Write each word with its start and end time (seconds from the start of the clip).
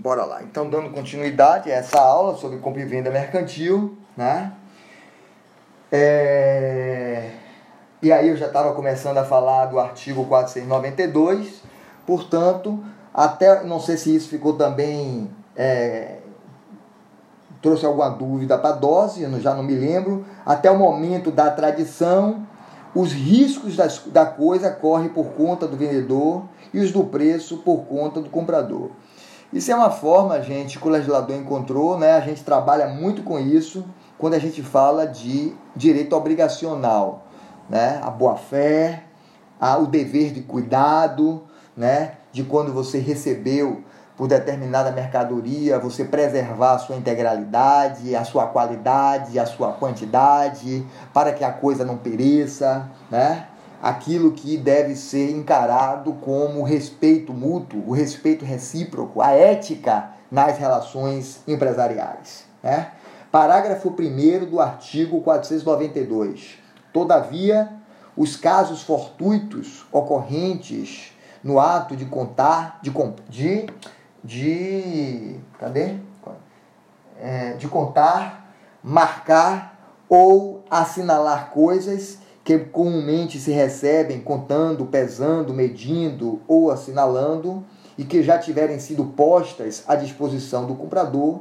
Bora 0.00 0.24
lá. 0.24 0.42
Então, 0.42 0.70
dando 0.70 0.90
continuidade 0.90 1.70
a 1.70 1.74
essa 1.74 2.00
aula 2.00 2.36
sobre 2.36 2.58
compra 2.58 2.80
e 2.82 2.84
venda 2.84 3.10
mercantil, 3.10 3.98
né? 4.16 4.52
É... 5.90 7.30
E 8.00 8.12
aí 8.12 8.28
eu 8.28 8.36
já 8.36 8.46
estava 8.46 8.72
começando 8.74 9.18
a 9.18 9.24
falar 9.24 9.66
do 9.66 9.80
artigo 9.80 10.24
492, 10.26 11.62
portanto, 12.06 12.84
até 13.12 13.64
não 13.64 13.80
sei 13.80 13.96
se 13.96 14.14
isso 14.14 14.28
ficou 14.28 14.52
também 14.52 15.28
é, 15.56 16.18
trouxe 17.60 17.84
alguma 17.84 18.08
dúvida 18.08 18.56
para 18.56 18.70
a 18.70 18.78
dose, 18.78 19.22
eu 19.22 19.40
já 19.40 19.54
não 19.54 19.64
me 19.64 19.74
lembro. 19.74 20.24
Até 20.46 20.70
o 20.70 20.78
momento 20.78 21.32
da 21.32 21.50
tradição, 21.50 22.46
os 22.94 23.12
riscos 23.12 23.76
das, 23.76 23.98
da 24.06 24.24
coisa 24.24 24.70
correm 24.70 25.08
por 25.08 25.30
conta 25.32 25.66
do 25.66 25.76
vendedor 25.76 26.44
e 26.72 26.78
os 26.78 26.92
do 26.92 27.04
preço 27.04 27.58
por 27.58 27.86
conta 27.86 28.20
do 28.20 28.30
comprador. 28.30 28.90
Isso 29.50 29.72
é 29.72 29.74
uma 29.74 29.90
forma, 29.90 30.42
gente, 30.42 30.78
que 30.78 30.86
o 30.86 30.90
legislador 30.90 31.34
encontrou, 31.34 31.98
né? 31.98 32.12
A 32.12 32.20
gente 32.20 32.44
trabalha 32.44 32.86
muito 32.86 33.22
com 33.22 33.38
isso 33.38 33.82
quando 34.18 34.34
a 34.34 34.38
gente 34.38 34.62
fala 34.62 35.06
de 35.06 35.54
direito 35.74 36.14
obrigacional, 36.14 37.24
né? 37.68 37.98
A 38.02 38.10
boa-fé, 38.10 39.04
o 39.80 39.86
dever 39.86 40.32
de 40.32 40.42
cuidado, 40.42 41.44
né? 41.74 42.12
De 42.30 42.44
quando 42.44 42.74
você 42.74 42.98
recebeu 42.98 43.82
por 44.18 44.28
determinada 44.28 44.90
mercadoria, 44.90 45.78
você 45.78 46.04
preservar 46.04 46.72
a 46.72 46.78
sua 46.78 46.96
integralidade, 46.96 48.14
a 48.14 48.24
sua 48.24 48.48
qualidade, 48.48 49.38
a 49.38 49.46
sua 49.46 49.72
quantidade, 49.72 50.84
para 51.14 51.32
que 51.32 51.42
a 51.42 51.52
coisa 51.52 51.86
não 51.86 51.96
pereça, 51.96 52.90
né? 53.10 53.47
Aquilo 53.82 54.32
que 54.32 54.56
deve 54.56 54.96
ser 54.96 55.30
encarado 55.30 56.12
como 56.14 56.62
respeito 56.62 57.32
mútuo, 57.32 57.84
o 57.86 57.92
respeito 57.92 58.44
recíproco, 58.44 59.20
a 59.20 59.30
ética 59.30 60.10
nas 60.30 60.58
relações 60.58 61.40
empresariais, 61.46 62.44
né? 62.62 62.92
Parágrafo 63.30 63.90
1 63.90 64.46
do 64.46 64.60
artigo 64.60 65.20
492. 65.20 66.58
Todavia, 66.92 67.70
os 68.16 68.36
casos 68.36 68.82
fortuitos 68.82 69.86
ocorrentes 69.92 71.12
no 71.44 71.60
ato 71.60 71.94
de 71.94 72.06
contar, 72.06 72.80
de, 72.82 72.90
de 73.28 73.66
de. 74.22 75.40
Cadê? 75.58 75.96
É, 77.20 77.54
de 77.54 77.66
contar, 77.66 78.52
marcar 78.82 79.76
ou 80.08 80.64
assinalar 80.70 81.50
coisas 81.50 82.18
que 82.48 82.58
comumente 82.58 83.38
se 83.38 83.50
recebem 83.50 84.22
contando, 84.22 84.86
pesando, 84.86 85.52
medindo 85.52 86.40
ou 86.48 86.70
assinalando 86.70 87.62
e 87.98 88.04
que 88.04 88.22
já 88.22 88.38
tiverem 88.38 88.78
sido 88.78 89.04
postas 89.04 89.84
à 89.86 89.94
disposição 89.94 90.64
do 90.66 90.74
comprador, 90.74 91.40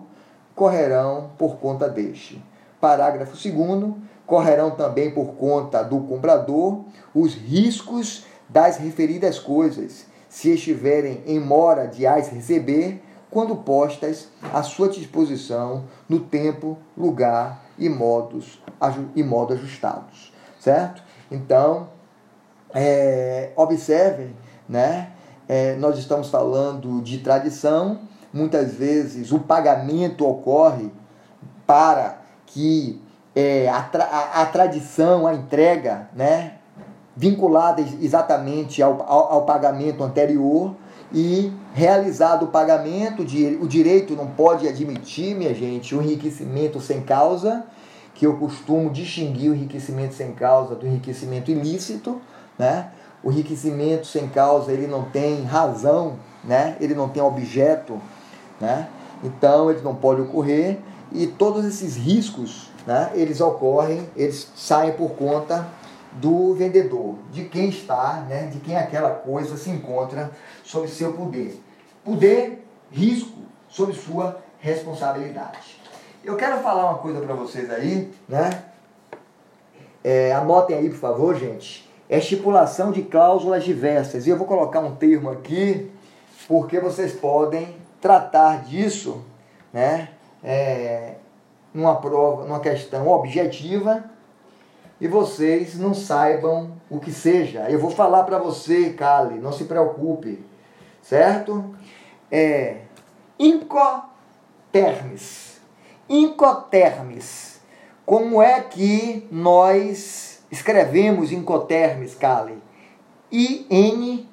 correrão 0.54 1.30
por 1.38 1.60
conta 1.60 1.88
deste. 1.88 2.44
Parágrafo 2.82 3.38
2 3.38 3.94
correrão 4.26 4.72
também 4.72 5.10
por 5.10 5.28
conta 5.36 5.82
do 5.82 6.02
comprador 6.02 6.82
os 7.16 7.36
riscos 7.36 8.26
das 8.50 8.76
referidas 8.76 9.40
coisas, 9.40 10.08
se 10.28 10.50
estiverem 10.50 11.24
em 11.26 11.40
mora 11.40 11.88
de 11.88 12.06
as 12.06 12.28
receber, 12.28 13.02
quando 13.32 13.56
postas 13.56 14.28
à 14.54 14.62
sua 14.62 14.90
disposição 14.90 15.86
no 16.10 16.20
tempo, 16.20 16.78
lugar 16.98 17.64
e, 17.80 17.88
modos, 17.88 18.62
e 19.16 19.24
modo 19.24 19.54
ajustados, 19.54 20.36
certo? 20.60 21.02
Então, 21.32 21.90
é, 22.74 23.52
observem, 23.56 24.36
né? 24.68 25.12
É, 25.48 25.76
nós 25.76 25.98
estamos 25.98 26.30
falando 26.30 27.02
de 27.02 27.20
tradição, 27.20 28.00
muitas 28.34 28.74
vezes 28.74 29.32
o 29.32 29.40
pagamento 29.40 30.28
ocorre 30.28 30.92
para 31.66 32.22
que 32.46 33.02
é, 33.34 33.70
a, 33.70 33.90
a, 33.94 34.42
a 34.42 34.46
tradição, 34.48 35.26
a 35.26 35.34
entrega, 35.34 36.10
né, 36.14 36.54
vinculadas 37.16 37.88
exatamente 38.02 38.82
ao, 38.82 39.02
ao, 39.02 39.34
ao, 39.34 39.46
pagamento 39.46 40.04
anterior 40.04 40.76
e 41.14 41.52
realizado 41.74 42.44
o 42.44 42.48
pagamento, 42.48 43.22
o 43.22 43.68
direito 43.68 44.16
não 44.16 44.28
pode 44.28 44.68
admitir, 44.68 45.36
minha 45.36 45.54
gente, 45.54 45.96
o 45.96 46.02
enriquecimento 46.02 46.82
sem 46.82 47.02
causa, 47.02 47.64
que 48.18 48.26
eu 48.26 48.36
costumo 48.38 48.90
distinguir 48.90 49.52
o 49.52 49.54
enriquecimento 49.54 50.16
sem 50.16 50.34
causa 50.34 50.74
do 50.74 50.88
enriquecimento 50.88 51.52
ilícito, 51.52 52.20
né? 52.58 52.90
O 53.24 53.32
enriquecimento 53.32 54.08
sem 54.08 54.28
causa, 54.28 54.72
ele 54.72 54.88
não 54.88 55.04
tem 55.04 55.44
razão, 55.44 56.18
né? 56.44 56.76
Ele 56.82 56.96
não 56.96 57.08
tem 57.08 57.22
objeto, 57.22 58.02
né? 58.60 58.90
Então, 59.24 59.70
ele 59.70 59.82
não 59.82 59.94
pode 59.94 60.22
ocorrer 60.22 60.80
e 61.12 61.28
todos 61.28 61.64
esses 61.64 61.96
riscos, 61.96 62.72
né? 62.88 63.12
Eles 63.14 63.40
ocorrem, 63.40 64.10
eles 64.16 64.52
saem 64.56 64.94
por 64.94 65.12
conta 65.12 65.68
do 66.14 66.56
vendedor, 66.56 67.16
de 67.32 67.46
quem 67.46 67.70
está, 67.70 68.26
né, 68.28 68.48
de 68.48 68.60
quem 68.60 68.76
aquela 68.76 69.12
coisa 69.12 69.56
se 69.56 69.70
encontra 69.70 70.32
sob 70.64 70.88
seu 70.88 71.14
poder. 71.14 71.62
Poder, 72.04 72.66
risco, 72.90 73.42
sob 73.70 73.94
sua 73.94 74.42
responsabilidade. 74.58 75.77
Eu 76.28 76.36
quero 76.36 76.58
falar 76.58 76.90
uma 76.90 76.98
coisa 76.98 77.22
para 77.22 77.34
vocês 77.34 77.72
aí, 77.72 78.12
né? 78.28 78.66
É, 80.04 80.34
anotem 80.34 80.76
aí, 80.76 80.90
por 80.90 81.00
favor, 81.00 81.34
gente. 81.34 81.90
É 82.10 82.18
estipulação 82.18 82.92
de 82.92 83.04
cláusulas 83.04 83.64
diversas. 83.64 84.28
E 84.28 84.30
eu 84.30 84.36
vou 84.36 84.46
colocar 84.46 84.82
um 84.82 84.94
termo 84.94 85.30
aqui, 85.30 85.90
porque 86.46 86.82
vocês 86.82 87.14
podem 87.14 87.78
tratar 88.02 88.66
disso, 88.66 89.24
né? 89.72 90.10
É, 90.44 91.14
numa 91.74 91.96
prova, 91.96 92.44
numa 92.44 92.60
questão 92.60 93.08
objetiva 93.08 94.04
e 95.00 95.08
vocês 95.08 95.80
não 95.80 95.94
saibam 95.94 96.74
o 96.90 97.00
que 97.00 97.14
seja. 97.14 97.70
Eu 97.70 97.80
vou 97.80 97.92
falar 97.92 98.26
para 98.26 98.38
você, 98.38 98.90
Kali, 98.90 99.40
não 99.40 99.54
se 99.54 99.64
preocupe, 99.64 100.46
certo? 101.02 101.74
É 102.30 102.80
incotermes. 103.40 105.57
Incotermes. 106.10 107.60
Como 108.06 108.42
é 108.42 108.62
que 108.62 109.28
nós 109.32 110.42
escrevemos 110.50 111.32
incotermes, 111.32 112.16
Kali? 112.16 112.62
I-N-C-O-T-E-R-M-S 113.32 114.28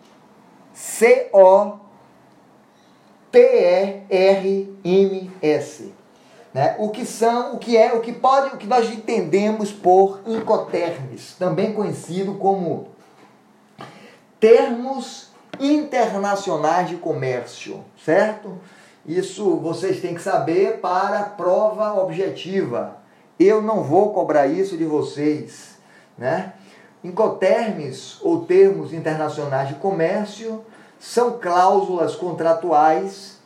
né? 6.55 6.77
O 6.79 6.91
que 6.91 7.05
são, 7.05 7.57
o 7.57 7.59
que 7.59 7.77
é, 7.77 7.93
o 7.93 8.01
que 8.01 8.13
pode, 8.13 8.55
o 8.55 8.57
que 8.57 8.67
nós 8.67 8.89
entendemos 8.89 9.73
por 9.73 10.21
incotermes, 10.25 11.35
também 11.37 11.73
conhecido 11.73 12.35
como 12.35 12.91
termos 14.39 15.33
internacionais 15.59 16.89
de 16.89 16.97
comércio, 16.97 17.85
certo? 18.05 18.61
Isso 19.07 19.57
vocês 19.57 20.01
têm 20.01 20.15
que 20.15 20.23
saber 20.23 20.81
para 20.81 21.25
prova 21.25 22.01
objetiva. 22.01 22.97
Eu 23.39 23.61
não 23.61 23.83
vou 23.83 24.15
cobrar 24.15 24.47
isso 24.47 24.77
de 24.77 24.85
vocês, 24.85 25.75
né? 26.17 26.55
Incotermes 27.03 28.19
ou 28.23 28.47
termos 28.47 28.95
internacionais 28.95 29.69
de 29.69 29.75
comércio 29.75 30.65
são 30.99 31.39
cláusulas 31.39 32.17
contratuais 32.17 33.39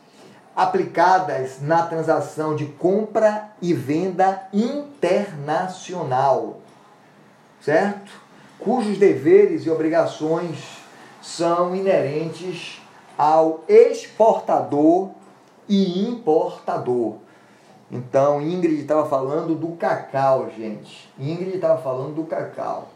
aplicadas 0.55 1.61
na 1.61 1.85
transação 1.85 2.55
de 2.55 2.65
compra 2.65 3.49
e 3.61 3.73
venda 3.73 4.47
internacional, 4.53 6.59
certo? 7.61 8.11
Cujos 8.59 8.97
deveres 8.97 9.65
e 9.65 9.69
obrigações 9.69 10.79
são 11.21 11.75
inerentes 11.75 12.81
ao 13.17 13.63
exportador 13.67 15.09
e 15.69 16.07
importador. 16.09 17.17
Então, 17.91 18.41
Ingrid 18.41 18.81
estava 18.81 19.07
falando 19.07 19.55
do 19.55 19.69
cacau, 19.75 20.49
gente. 20.49 21.09
Ingrid 21.17 21.55
estava 21.55 21.81
falando 21.81 22.15
do 22.15 22.23
cacau. 22.25 22.89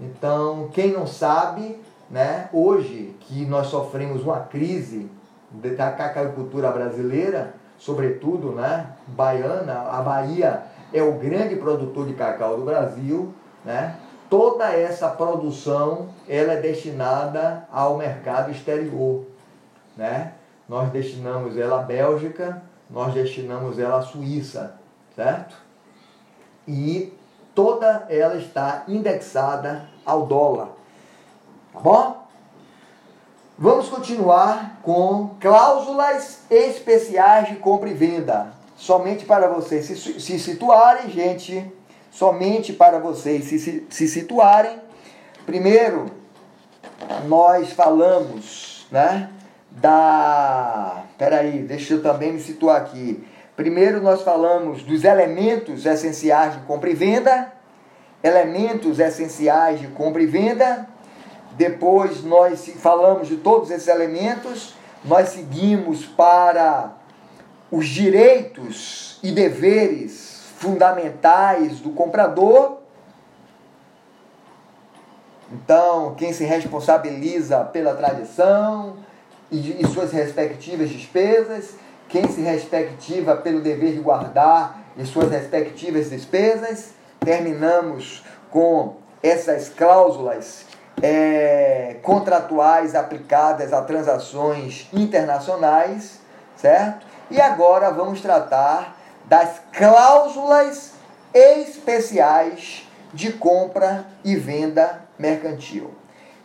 Então, 0.00 0.68
quem 0.72 0.92
não 0.92 1.06
sabe, 1.06 1.78
né, 2.10 2.48
hoje 2.52 3.14
que 3.20 3.46
nós 3.46 3.68
sofremos 3.68 4.22
uma 4.22 4.40
crise 4.40 5.08
da 5.50 5.92
cacaucultura 5.92 6.70
brasileira, 6.70 7.54
sobretudo 7.78 8.52
né, 8.52 8.88
baiana, 9.06 9.82
a 9.90 10.02
Bahia 10.02 10.64
é 10.92 11.02
o 11.02 11.12
grande 11.12 11.56
produtor 11.56 12.06
de 12.06 12.14
cacau 12.14 12.56
do 12.56 12.64
Brasil, 12.64 13.34
né? 13.64 13.96
Toda 14.30 14.72
essa 14.72 15.08
produção 15.08 16.08
ela 16.28 16.54
é 16.54 16.60
destinada 16.60 17.66
ao 17.70 17.96
mercado 17.96 18.50
exterior, 18.50 19.24
né? 19.96 20.33
Nós 20.68 20.90
destinamos 20.90 21.56
ela 21.58 21.80
à 21.80 21.82
Bélgica, 21.82 22.62
nós 22.88 23.12
destinamos 23.12 23.78
ela 23.78 23.98
à 23.98 24.02
Suíça, 24.02 24.76
certo? 25.14 25.56
E 26.66 27.12
toda 27.54 28.06
ela 28.08 28.36
está 28.36 28.84
indexada 28.88 29.88
ao 30.04 30.26
dólar, 30.26 30.68
tá 31.72 31.80
bom? 31.80 32.24
Vamos 33.56 33.88
continuar 33.88 34.80
com 34.82 35.36
cláusulas 35.40 36.40
especiais 36.50 37.48
de 37.48 37.56
compra 37.56 37.88
e 37.88 37.94
venda. 37.94 38.52
Somente 38.76 39.24
para 39.24 39.46
vocês 39.46 39.84
se, 39.86 40.20
se 40.20 40.38
situarem, 40.40 41.08
gente. 41.08 41.72
Somente 42.10 42.72
para 42.72 42.98
vocês 42.98 43.44
se, 43.44 43.58
se, 43.60 43.86
se 43.88 44.08
situarem. 44.08 44.80
Primeiro, 45.46 46.06
nós 47.28 47.72
falamos, 47.72 48.88
né? 48.90 49.30
Da. 49.74 51.04
Peraí, 51.18 51.62
deixa 51.62 51.94
eu 51.94 52.02
também 52.02 52.32
me 52.32 52.40
situar 52.40 52.76
aqui. 52.76 53.24
Primeiro, 53.56 54.00
nós 54.00 54.22
falamos 54.22 54.82
dos 54.82 55.04
elementos 55.04 55.86
essenciais 55.86 56.54
de 56.54 56.60
compra 56.60 56.90
e 56.90 56.94
venda. 56.94 57.52
Elementos 58.22 58.98
essenciais 58.98 59.80
de 59.80 59.88
compra 59.88 60.22
e 60.22 60.26
venda. 60.26 60.88
Depois, 61.52 62.24
nós 62.24 62.68
falamos 62.78 63.28
de 63.28 63.36
todos 63.36 63.70
esses 63.70 63.86
elementos. 63.86 64.74
Nós 65.04 65.28
seguimos 65.28 66.04
para 66.04 66.92
os 67.70 67.86
direitos 67.86 69.18
e 69.22 69.30
deveres 69.30 70.44
fundamentais 70.56 71.80
do 71.80 71.90
comprador. 71.90 72.78
Então, 75.52 76.14
quem 76.16 76.32
se 76.32 76.44
responsabiliza 76.44 77.60
pela 77.64 77.94
tradição 77.94 78.96
e, 79.54 79.82
e 79.82 79.86
suas 79.86 80.10
respectivas 80.10 80.90
despesas, 80.90 81.74
quem 82.08 82.28
se 82.28 82.40
respectiva 82.40 83.36
pelo 83.36 83.60
dever 83.60 83.92
de 83.92 84.00
guardar 84.00 84.82
e 84.96 85.04
suas 85.04 85.30
respectivas 85.30 86.10
despesas. 86.10 86.90
Terminamos 87.20 88.24
com 88.50 88.96
essas 89.22 89.68
cláusulas 89.68 90.66
é, 91.00 91.96
contratuais 92.02 92.94
aplicadas 92.94 93.72
a 93.72 93.82
transações 93.82 94.88
internacionais, 94.92 96.18
certo? 96.56 97.06
E 97.30 97.40
agora 97.40 97.90
vamos 97.90 98.20
tratar 98.20 98.96
das 99.24 99.60
cláusulas 99.72 100.92
especiais 101.32 102.86
de 103.12 103.32
compra 103.32 104.04
e 104.24 104.36
venda 104.36 105.00
mercantil. 105.18 106.03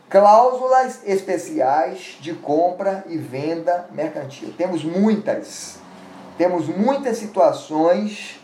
Cláusulas 0.10 1.02
especiais 1.06 2.18
de 2.20 2.34
compra 2.34 3.04
e 3.08 3.16
venda 3.16 3.86
mercantil. 3.92 4.52
Temos 4.58 4.84
muitas. 4.84 5.78
Temos 6.36 6.68
muitas 6.68 7.18
situações. 7.18 8.40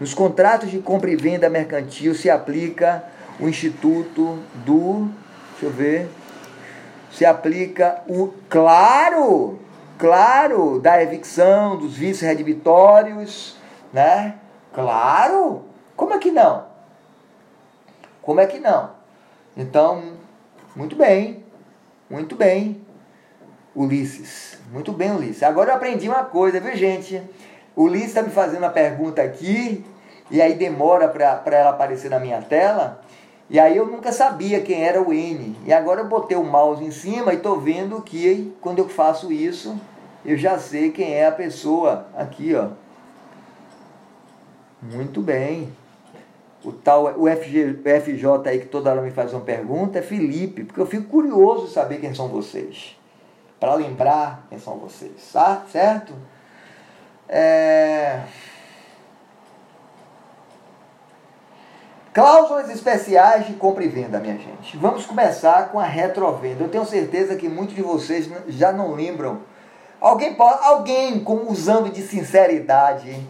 Nos 0.00 0.14
contratos 0.14 0.70
de 0.70 0.78
compra 0.78 1.10
e 1.10 1.16
venda 1.16 1.50
mercantil 1.50 2.14
se 2.14 2.30
aplica 2.30 3.04
o 3.38 3.46
instituto 3.46 4.38
do. 4.64 5.10
Deixa 5.50 5.66
eu 5.66 5.70
ver. 5.70 6.08
Se 7.12 7.26
aplica 7.26 8.02
o. 8.08 8.32
Claro! 8.48 9.58
Claro! 9.98 10.80
Da 10.80 11.02
evicção, 11.02 11.76
dos 11.76 11.94
vícios 11.94 12.22
redibitórios, 12.22 13.56
né? 13.92 14.36
Claro! 14.72 15.64
Como 15.94 16.14
é 16.14 16.18
que 16.18 16.30
não? 16.30 16.64
Como 18.22 18.40
é 18.40 18.46
que 18.46 18.58
não? 18.58 18.90
Então, 19.56 20.15
muito 20.76 20.94
bem, 20.94 21.42
muito 22.08 22.36
bem, 22.36 22.80
Ulisses. 23.74 24.58
Muito 24.70 24.92
bem, 24.92 25.10
Ulisses. 25.10 25.42
Agora 25.42 25.70
eu 25.70 25.74
aprendi 25.76 26.06
uma 26.06 26.22
coisa, 26.22 26.60
viu, 26.60 26.76
gente? 26.76 27.22
Ulisses 27.74 28.08
está 28.08 28.22
me 28.22 28.30
fazendo 28.30 28.58
uma 28.58 28.70
pergunta 28.70 29.22
aqui, 29.22 29.82
e 30.30 30.42
aí 30.42 30.54
demora 30.54 31.08
para 31.08 31.56
ela 31.56 31.70
aparecer 31.70 32.10
na 32.10 32.20
minha 32.20 32.42
tela. 32.42 33.02
E 33.48 33.58
aí 33.58 33.76
eu 33.76 33.86
nunca 33.86 34.12
sabia 34.12 34.60
quem 34.60 34.84
era 34.84 35.00
o 35.00 35.12
N. 35.12 35.56
E 35.64 35.72
agora 35.72 36.02
eu 36.02 36.08
botei 36.08 36.36
o 36.36 36.44
mouse 36.44 36.84
em 36.84 36.90
cima 36.90 37.32
e 37.32 37.36
estou 37.36 37.58
vendo 37.58 38.02
que 38.02 38.54
quando 38.60 38.80
eu 38.80 38.88
faço 38.88 39.32
isso, 39.32 39.80
eu 40.24 40.36
já 40.36 40.58
sei 40.58 40.90
quem 40.90 41.14
é 41.14 41.26
a 41.26 41.32
pessoa. 41.32 42.08
Aqui, 42.14 42.54
ó. 42.54 42.68
Muito 44.82 45.22
bem 45.22 45.72
o 46.64 46.72
tal, 46.72 47.04
o, 47.16 47.26
FG, 47.28 47.80
o 47.84 48.00
FJ 48.00 48.48
aí 48.48 48.60
que 48.60 48.66
toda 48.66 48.90
hora 48.90 49.02
me 49.02 49.10
faz 49.10 49.32
uma 49.32 49.42
pergunta 49.42 49.98
é 49.98 50.02
Felipe, 50.02 50.64
porque 50.64 50.80
eu 50.80 50.86
fico 50.86 51.04
curioso 51.04 51.66
de 51.66 51.72
saber 51.72 52.00
quem 52.00 52.14
são 52.14 52.28
vocês. 52.28 52.96
Para 53.60 53.74
lembrar 53.74 54.46
quem 54.48 54.58
são 54.58 54.76
vocês, 54.78 55.30
tá? 55.32 55.62
Certo? 55.70 56.12
É... 57.28 58.20
Cláusulas 62.12 62.70
especiais 62.70 63.46
de 63.46 63.52
compra 63.54 63.84
e 63.84 63.88
venda, 63.88 64.18
minha 64.18 64.38
gente. 64.38 64.76
Vamos 64.78 65.04
começar 65.04 65.68
com 65.68 65.78
a 65.78 65.84
retrovenda. 65.84 66.64
Eu 66.64 66.68
tenho 66.68 66.86
certeza 66.86 67.36
que 67.36 67.48
muitos 67.48 67.74
de 67.74 67.82
vocês 67.82 68.26
já 68.48 68.72
não 68.72 68.94
lembram. 68.94 69.40
Alguém, 70.00 70.34
alguém 70.38 71.20
com, 71.22 71.50
usando 71.50 71.90
de 71.90 72.02
sinceridade, 72.02 73.10
hein? 73.10 73.28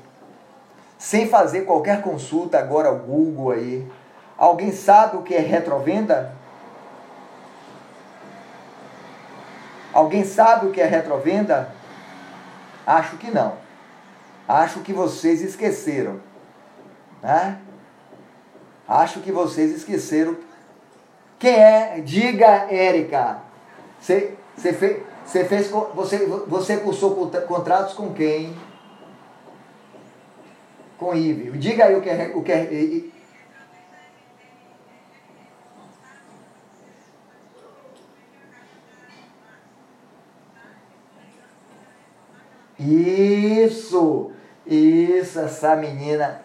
Sem 1.07 1.29
fazer 1.29 1.61
qualquer 1.61 2.03
consulta 2.03 2.59
agora 2.59 2.89
ao 2.89 2.97
Google 2.97 3.53
aí. 3.53 3.89
Alguém 4.37 4.73
sabe 4.73 5.17
o 5.17 5.23
que 5.23 5.37
é 5.37 5.39
retrovenda? 5.39 6.33
Alguém 9.93 10.25
sabe 10.25 10.67
o 10.67 10.73
que 10.73 10.81
é 10.81 10.85
retrovenda? 10.85 11.71
Acho 12.85 13.19
que 13.19 13.31
não. 13.31 13.53
Acho 14.49 14.81
que 14.81 14.93
vocês 14.93 15.43
esqueceram. 15.43 16.19
Né? 17.23 17.57
Acho 18.89 19.21
que 19.21 19.31
vocês 19.31 19.77
esqueceram. 19.77 20.37
Quem 21.39 21.55
é? 21.55 22.01
Diga, 22.01 22.67
Érica. 22.69 23.39
Você, 24.01 24.35
você, 24.57 24.73
fez, 24.73 25.03
você, 25.25 25.45
fez, 25.45 25.71
você, 25.71 26.27
você 26.49 26.77
cursou 26.79 27.31
contratos 27.47 27.95
com 27.95 28.13
quem? 28.13 28.57
Com 30.99 31.15
Ive. 31.15 31.57
Diga 31.59 31.87
aí 31.87 31.97
o 31.97 32.01
que 32.01 32.11
é. 32.11 32.33
O 32.35 32.43
que 32.43 32.53
é 32.53 33.07
Isso! 42.79 44.33
Isso, 44.67 45.41
essa 45.41 45.77
menina. 45.77 46.43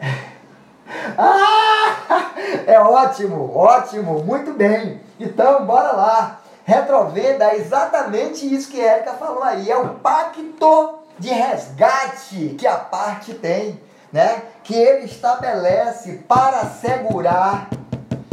ah! 1.18 2.32
É 2.66 2.78
ótimo, 2.78 3.56
ótimo, 3.56 4.22
muito 4.22 4.52
bem. 4.52 5.00
Então, 5.18 5.64
bora 5.64 5.92
lá. 5.92 6.40
Retrovenda 6.64 7.46
é 7.46 7.56
exatamente 7.56 8.46
isso 8.52 8.70
que 8.70 8.80
a 8.80 8.96
Erika 8.96 9.14
falou 9.14 9.42
aí. 9.42 9.70
É 9.70 9.76
o 9.76 9.94
pacto 9.94 10.99
de 11.20 11.28
resgate 11.28 12.56
que 12.58 12.66
a 12.66 12.76
parte 12.76 13.34
tem, 13.34 13.78
né? 14.10 14.42
Que 14.64 14.74
ele 14.74 15.04
estabelece 15.04 16.14
para 16.26 16.60
assegurar, 16.60 17.68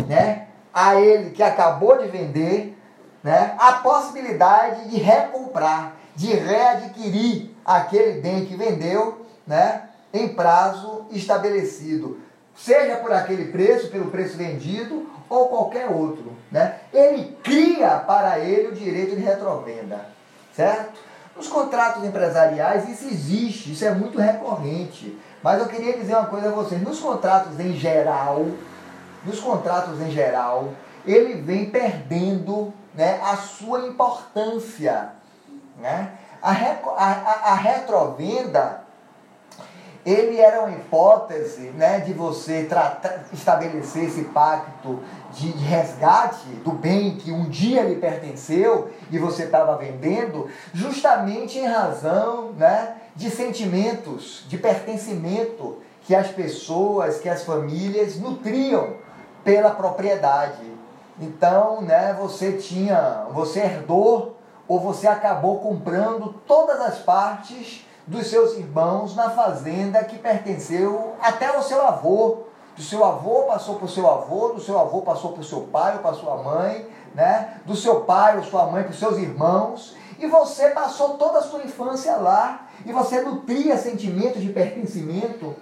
né, 0.08 0.48
a 0.74 0.96
ele 0.96 1.32
que 1.32 1.44
acabou 1.44 1.98
de 1.98 2.08
vender, 2.08 2.77
né, 3.24 3.56
a 3.60 3.74
possibilidade 3.74 4.89
de 4.89 4.98
recomprar, 4.98 5.96
de 6.15 6.34
readquirir 6.34 7.50
aquele 7.65 8.22
bem 8.22 8.46
que 8.46 8.56
vendeu, 8.56 9.25
né, 9.46 9.89
em 10.13 10.29
prazo 10.29 11.06
estabelecido, 11.12 12.22
seja 12.56 12.96
por 12.98 13.12
aquele 13.12 13.51
preço, 13.51 13.89
pelo 13.89 14.10
preço 14.10 14.38
vendido 14.38 15.10
ou 15.29 15.50
qualquer 15.50 15.89
outro, 15.89 16.32
né? 16.50 16.79
Ele 16.94 17.38
cria 17.44 17.98
para 18.08 18.39
ele 18.39 18.70
o 18.70 18.75
direito 18.75 19.15
de 19.15 19.22
retrovenda, 19.22 20.06
certo? 20.56 21.06
Nos 21.38 21.48
contratos 21.48 22.03
empresariais 22.03 22.89
isso 22.89 23.06
existe, 23.06 23.72
isso 23.72 23.86
é 23.86 23.91
muito 23.91 24.20
recorrente. 24.20 25.17
Mas 25.44 25.60
eu 25.60 25.67
queria 25.67 25.96
dizer 25.96 26.15
uma 26.15 26.25
coisa 26.25 26.48
a 26.50 26.51
vocês, 26.51 26.82
nos 26.82 27.00
contratos 27.00 27.60
em 27.60 27.74
geral, 27.74 28.44
nos 29.24 29.39
contratos 29.39 30.01
em 30.01 30.10
geral, 30.10 30.74
ele 31.06 31.36
vem 31.36 31.70
perdendo 31.70 32.74
né, 32.96 33.22
a 33.24 33.38
sua 33.38 33.88
importância. 33.88 35.10
Né? 35.79 36.12
A, 36.41 36.51
a, 36.51 37.51
a 37.51 37.56
retrovenda 37.56 38.87
ele 40.09 40.39
era 40.39 40.61
uma 40.61 40.71
hipótese 40.71 41.71
né, 41.71 41.99
de 41.99 42.13
você 42.13 42.63
tratar, 42.63 43.25
estabelecer 43.33 44.05
esse 44.05 44.23
pacto 44.23 44.99
de, 45.33 45.51
de, 45.51 45.65
resgate 45.65 46.47
do 46.63 46.71
bem 46.71 47.17
que 47.17 47.29
um 47.29 47.49
dia 47.49 47.83
lhe 47.83 47.97
pertenceu 47.97 48.89
e 49.11 49.19
você 49.19 49.43
estava 49.43 49.75
vendendo, 49.75 50.49
justamente 50.73 51.59
em 51.59 51.67
razão 51.67 52.53
né, 52.53 52.95
de 53.17 53.29
sentimentos 53.29 54.45
de 54.47 54.57
pertencimento 54.57 55.79
que 56.03 56.15
as 56.15 56.29
pessoas, 56.29 57.19
que 57.19 57.27
as 57.27 57.43
famílias 57.43 58.17
nutriam 58.17 58.93
pela 59.43 59.71
propriedade. 59.71 60.63
Então, 61.19 61.81
né, 61.81 62.15
você 62.17 62.53
tinha, 62.53 63.25
você 63.33 63.59
herdou 63.59 64.37
ou 64.69 64.79
você 64.79 65.05
acabou 65.05 65.59
comprando 65.59 66.33
todas 66.47 66.79
as 66.79 66.99
partes 66.99 67.85
dos 68.07 68.27
seus 68.27 68.57
irmãos 68.57 69.15
na 69.15 69.29
fazenda 69.29 70.03
que 70.03 70.17
pertenceu 70.17 71.15
até 71.21 71.47
ao 71.47 71.61
seu 71.61 71.85
avô. 71.85 72.43
Do 72.75 72.81
seu 72.81 73.03
avô 73.03 73.43
passou 73.43 73.75
para 73.75 73.85
o 73.85 73.89
seu 73.89 74.07
avô, 74.09 74.49
do 74.49 74.61
seu 74.61 74.79
avô 74.79 75.01
passou 75.01 75.33
para 75.33 75.41
o 75.41 75.43
seu 75.43 75.61
pai 75.61 75.95
ou 75.95 75.99
para 75.99 76.13
sua 76.13 76.37
mãe, 76.37 76.87
né? 77.13 77.59
Do 77.65 77.75
seu 77.75 78.01
pai 78.01 78.37
ou 78.37 78.43
sua 78.43 78.67
mãe, 78.67 78.83
dos 78.83 78.99
seus 78.99 79.17
irmãos, 79.17 79.95
e 80.19 80.27
você 80.27 80.69
passou 80.69 81.17
toda 81.17 81.39
a 81.39 81.41
sua 81.41 81.63
infância 81.63 82.15
lá, 82.15 82.67
e 82.85 82.91
você 82.91 83.21
nutria 83.21 83.77
sentimentos 83.77 84.41
de 84.41 84.49
pertencimento, 84.49 85.55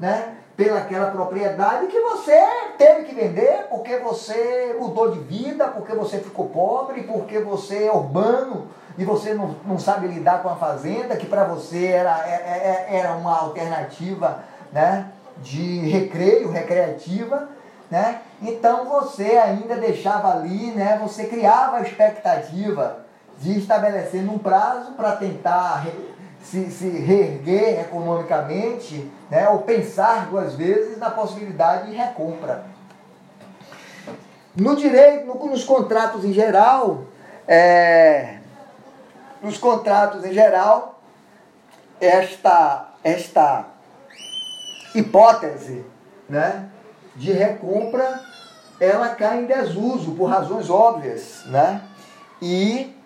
né? 0.00 0.38
Pelaquela 0.56 1.10
propriedade 1.10 1.88
que 1.88 2.00
você 2.00 2.40
teve 2.78 3.04
que 3.04 3.14
vender 3.14 3.66
porque 3.68 3.98
você 3.98 4.74
mudou 4.78 5.10
de 5.10 5.18
vida, 5.18 5.68
porque 5.68 5.94
você 5.94 6.18
ficou 6.18 6.48
pobre, 6.48 7.02
porque 7.02 7.40
você 7.40 7.84
é 7.84 7.92
urbano 7.92 8.68
e 8.96 9.04
você 9.04 9.34
não, 9.34 9.56
não 9.66 9.78
sabe 9.78 10.06
lidar 10.06 10.42
com 10.42 10.48
a 10.48 10.56
fazenda, 10.56 11.16
que 11.16 11.26
para 11.26 11.44
você 11.44 11.86
era, 11.86 12.16
era, 12.26 12.44
é, 12.44 12.86
é, 12.90 12.96
era 12.98 13.12
uma 13.14 13.36
alternativa 13.36 14.44
né, 14.72 15.06
de 15.38 15.80
recreio, 15.88 16.50
recreativa, 16.50 17.48
né? 17.90 18.20
Então 18.40 18.86
você 18.86 19.36
ainda 19.36 19.76
deixava 19.76 20.32
ali, 20.32 20.70
né? 20.72 20.98
Você 21.02 21.24
criava 21.26 21.76
a 21.76 21.82
expectativa 21.82 23.04
de 23.38 23.58
estabelecer 23.58 24.28
um 24.28 24.38
prazo 24.38 24.92
para 24.92 25.12
tentar 25.16 25.86
se, 26.42 26.70
se 26.70 26.88
reerguer 26.88 27.80
economicamente, 27.80 29.10
né? 29.30 29.48
Ou 29.48 29.60
pensar 29.60 30.28
duas 30.28 30.54
vezes 30.54 30.98
na 30.98 31.10
possibilidade 31.10 31.90
de 31.90 31.96
recompra. 31.96 32.64
No 34.56 34.76
direito, 34.76 35.26
no, 35.26 35.34
nos 35.46 35.64
contratos 35.64 36.24
em 36.24 36.32
geral, 36.32 37.04
é, 37.46 38.33
nos 39.44 39.58
contratos 39.58 40.24
em 40.24 40.32
geral, 40.32 41.00
esta, 42.00 42.94
esta 43.04 43.66
hipótese, 44.94 45.84
né? 46.28 46.70
de 47.14 47.30
recompra, 47.30 48.22
ela 48.80 49.10
cai 49.10 49.42
em 49.42 49.46
desuso 49.46 50.12
por 50.12 50.24
razões 50.24 50.70
óbvias, 50.70 51.44
né? 51.46 51.82
E 52.40 52.96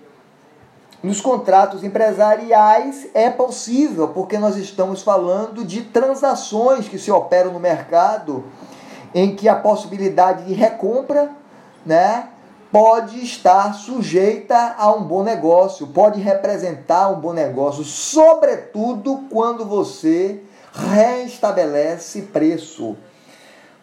nos 1.02 1.20
contratos 1.20 1.82
empresariais 1.84 3.08
é 3.12 3.28
possível, 3.28 4.08
porque 4.08 4.38
nós 4.38 4.56
estamos 4.56 5.02
falando 5.02 5.64
de 5.64 5.82
transações 5.82 6.88
que 6.88 6.98
se 6.98 7.10
operam 7.10 7.52
no 7.52 7.60
mercado 7.60 8.44
em 9.12 9.34
que 9.34 9.48
a 9.48 9.56
possibilidade 9.56 10.44
de 10.44 10.54
recompra, 10.54 11.30
né, 11.84 12.28
pode 12.72 13.22
estar 13.24 13.74
sujeita 13.74 14.74
a 14.78 14.92
um 14.92 15.02
bom 15.02 15.22
negócio, 15.22 15.86
pode 15.86 16.20
representar 16.20 17.08
um 17.10 17.20
bom 17.20 17.32
negócio, 17.32 17.84
sobretudo 17.84 19.24
quando 19.30 19.64
você 19.64 20.40
restabelece 20.72 22.22
preço 22.22 22.96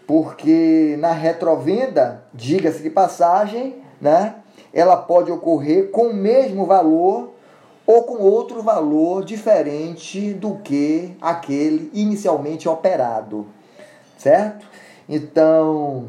porque 0.08 0.96
na 1.00 1.12
retrovenda, 1.12 2.24
diga-se 2.34 2.82
de 2.82 2.90
passagem, 2.90 3.78
né, 4.00 4.36
ela 4.74 4.98
pode 4.98 5.32
ocorrer 5.32 5.90
com 5.90 6.10
o 6.10 6.14
mesmo 6.14 6.66
valor 6.66 7.34
ou 7.88 8.04
com 8.04 8.16
outro 8.16 8.62
valor 8.62 9.24
diferente 9.24 10.34
do 10.34 10.56
que 10.58 11.16
aquele 11.22 11.90
inicialmente 11.94 12.68
operado, 12.68 13.46
certo? 14.18 14.66
Então, 15.08 16.08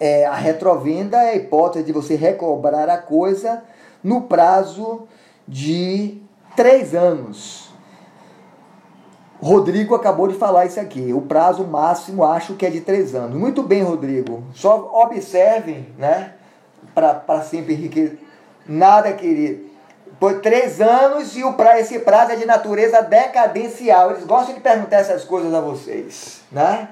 é, 0.00 0.26
a 0.26 0.34
retrovenda 0.34 1.16
é 1.18 1.30
a 1.30 1.36
hipótese 1.36 1.84
de 1.84 1.92
você 1.92 2.14
recobrar 2.14 2.88
a 2.88 2.98
coisa 2.98 3.62
no 4.02 4.22
prazo 4.22 5.08
de 5.46 6.22
três 6.54 6.94
anos. 6.94 7.68
Rodrigo 9.40 9.94
acabou 9.94 10.26
de 10.26 10.34
falar 10.34 10.66
isso 10.66 10.80
aqui. 10.80 11.12
O 11.12 11.22
prazo 11.22 11.64
máximo 11.64 12.24
acho 12.24 12.54
que 12.54 12.66
é 12.66 12.70
de 12.70 12.80
três 12.80 13.14
anos. 13.14 13.38
Muito 13.38 13.62
bem, 13.62 13.82
Rodrigo. 13.82 14.42
Só 14.52 14.90
observem, 15.04 15.86
né? 15.96 16.34
Para 16.94 17.42
sempre 17.42 17.74
enriquecer. 17.74 18.18
Nada, 18.66 19.12
querido. 19.12 19.68
Por 20.18 20.40
três 20.40 20.80
anos 20.80 21.36
e 21.36 21.44
o 21.44 21.52
pra, 21.52 21.78
esse 21.78 22.00
prazo 22.00 22.32
é 22.32 22.36
de 22.36 22.44
natureza 22.44 23.00
decadencial. 23.00 24.10
Eles 24.10 24.24
gostam 24.24 24.54
de 24.56 24.60
perguntar 24.60 24.96
essas 24.96 25.22
coisas 25.22 25.54
a 25.54 25.60
vocês, 25.60 26.40
né? 26.50 26.88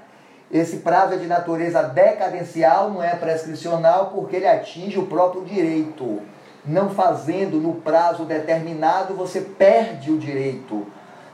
Esse 0.51 0.79
prazo 0.79 1.15
é 1.15 1.17
de 1.17 1.27
natureza 1.27 1.83
decadencial, 1.83 2.91
não 2.91 3.03
é 3.03 3.15
prescricional, 3.17 4.13
porque 4.15 4.37
ele 4.37 4.47
atinge 4.47 4.99
o 4.99 5.07
próprio 5.07 5.45
direito. 5.45 6.21
Não 6.65 6.91
fazendo 6.91 7.61
no 7.61 7.75
prazo 7.75 8.25
determinado, 8.25 9.15
você 9.15 9.41
perde 9.41 10.11
o 10.11 10.19
direito. 10.19 10.87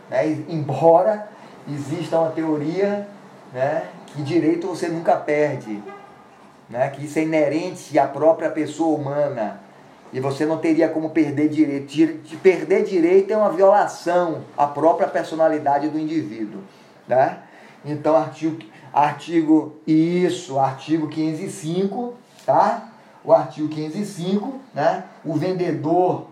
Né? 0.08 0.44
Embora 0.48 1.28
exista 1.68 2.18
uma 2.18 2.30
teoria 2.30 3.06
né, 3.52 3.84
que 4.06 4.22
direito 4.22 4.66
você 4.66 4.88
nunca 4.88 5.16
perde, 5.16 5.82
né? 6.68 6.88
que 6.90 7.04
isso 7.04 7.18
é 7.18 7.22
inerente 7.22 7.98
à 7.98 8.06
própria 8.06 8.50
pessoa 8.50 8.98
humana. 8.98 9.60
E 10.12 10.20
você 10.20 10.44
não 10.44 10.58
teria 10.58 10.90
como 10.90 11.10
perder 11.10 11.48
direito. 11.48 11.86
De 11.86 12.36
perder 12.36 12.84
direito 12.84 13.32
é 13.32 13.36
uma 13.36 13.50
violação 13.50 14.42
à 14.56 14.66
própria 14.66 15.08
personalidade 15.08 15.88
do 15.88 15.98
indivíduo. 15.98 16.60
Né? 17.08 17.38
Então, 17.82 18.14
artigo, 18.14 18.58
artigo 18.92 19.76
isso, 19.86 20.58
artigo 20.58 21.08
505, 21.08 22.14
tá? 22.44 22.88
O 23.24 23.32
artigo 23.32 23.68
505, 23.68 24.60
né? 24.74 25.04
O 25.24 25.34
vendedor 25.34 26.26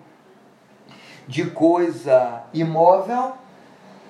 de 1.26 1.46
coisa 1.46 2.42
imóvel 2.52 3.32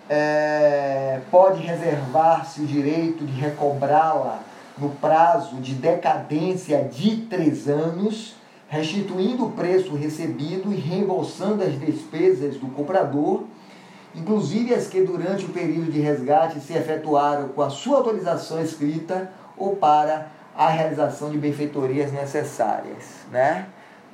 é, 0.08 1.20
pode 1.30 1.62
reservar-se 1.62 2.62
o 2.62 2.66
direito 2.66 3.24
de 3.24 3.32
recobrá-la 3.32 4.40
no 4.76 4.88
prazo 4.88 5.56
de 5.56 5.74
decadência 5.74 6.82
de 6.82 7.18
três 7.26 7.68
anos, 7.68 8.34
restituindo 8.68 9.44
o 9.44 9.52
preço 9.52 9.94
recebido 9.94 10.72
e 10.72 10.76
reembolsando 10.76 11.62
as 11.62 11.78
despesas 11.78 12.56
do 12.56 12.68
comprador, 12.68 13.44
inclusive 14.14 14.74
as 14.74 14.86
que 14.86 15.00
durante 15.02 15.44
o 15.44 15.50
período 15.50 15.90
de 15.90 16.00
resgate 16.00 16.60
se 16.60 16.72
efetuaram 16.72 17.48
com 17.48 17.62
a 17.62 17.70
sua 17.70 17.98
autorização 17.98 18.60
escrita 18.60 19.30
ou 19.56 19.76
para 19.76 20.28
a 20.56 20.68
realização 20.68 21.30
de 21.30 21.38
benfeitorias 21.38 22.12
necessárias, 22.12 23.04
né? 23.30 23.66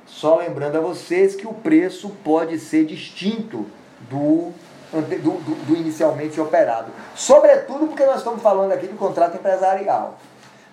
Só 0.05 0.37
lembrando 0.37 0.77
a 0.77 0.81
vocês 0.81 1.35
que 1.35 1.45
o 1.45 1.53
preço 1.53 2.09
pode 2.23 2.57
ser 2.59 2.85
distinto 2.85 3.65
do 4.09 4.53
do, 4.91 5.01
do, 5.01 5.55
do, 5.65 5.75
inicialmente 5.75 6.39
operado. 6.39 6.91
Sobretudo 7.15 7.87
porque 7.87 8.05
nós 8.05 8.17
estamos 8.17 8.41
falando 8.41 8.71
aqui 8.71 8.87
de 8.87 8.93
contrato 8.93 9.35
empresarial. 9.35 10.17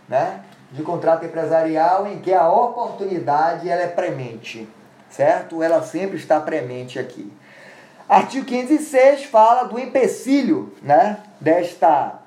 Né? 0.08 0.40
De 0.70 0.82
contrato 0.82 1.24
empresarial 1.24 2.06
em 2.06 2.20
que 2.20 2.32
a 2.32 2.48
oportunidade 2.48 3.68
ela 3.68 3.82
é 3.82 3.88
premente. 3.88 4.68
Certo? 5.10 5.62
Ela 5.62 5.82
sempre 5.82 6.16
está 6.16 6.40
premente 6.40 6.98
aqui. 6.98 7.30
Artigo 8.08 8.44
506 8.44 9.24
fala 9.24 9.64
do 9.64 9.78
empecilho 9.78 10.72
né? 10.82 11.18
desta 11.40 12.20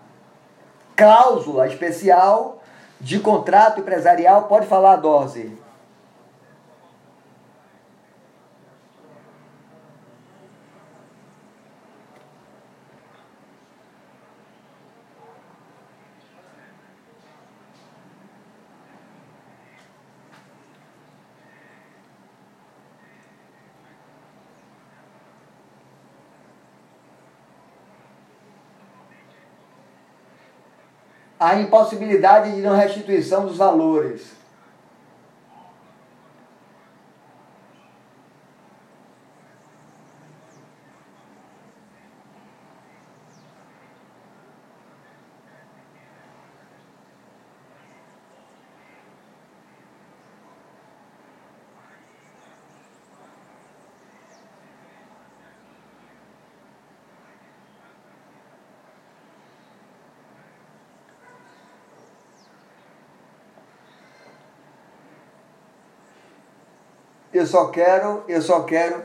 cláusula 0.96 1.68
especial 1.68 2.62
de 3.00 3.20
contrato 3.20 3.80
empresarial. 3.80 4.44
Pode 4.44 4.66
falar, 4.66 4.96
Dose. 4.96 5.52
A 31.40 31.60
impossibilidade 31.60 32.56
de 32.56 32.62
não 32.62 32.76
restituição 32.76 33.46
dos 33.46 33.58
valores. 33.58 34.37
Eu 67.38 67.46
só 67.46 67.68
quero, 67.68 68.24
eu 68.28 68.42
só 68.42 68.64
quero 68.64 69.04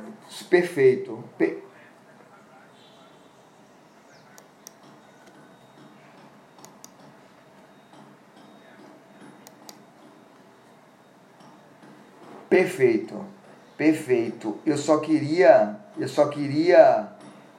perfeito. 0.49 1.23
Perfeito. 12.49 13.23
Perfeito. 13.77 14.57
Eu 14.65 14.79
só 14.79 14.97
queria, 14.97 15.77
eu 15.99 16.09
só 16.09 16.29
queria, 16.29 17.09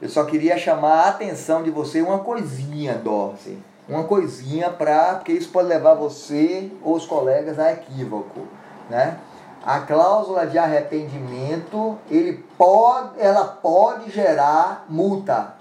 eu 0.02 0.10
só 0.10 0.26
queria 0.26 0.58
chamar 0.58 1.02
a 1.02 1.10
atenção 1.10 1.62
de 1.62 1.70
você 1.70 2.02
uma 2.02 2.18
coisinha, 2.18 2.96
Dorsey. 2.96 3.60
Uma 3.88 4.06
coisinha 4.06 4.72
para, 4.72 5.18
porque 5.18 5.34
isso 5.34 5.52
pode 5.52 5.68
levar 5.68 5.94
você 5.94 6.72
ou 6.82 6.96
os 6.96 7.06
colegas 7.06 7.60
a 7.60 7.72
equívoco, 7.72 8.48
né? 8.90 9.20
A 9.66 9.80
cláusula 9.80 10.46
de 10.46 10.58
arrependimento, 10.58 11.98
ele 12.10 12.44
pode, 12.58 13.20
ela 13.20 13.46
pode 13.46 14.12
gerar 14.12 14.86
multa 14.90 15.54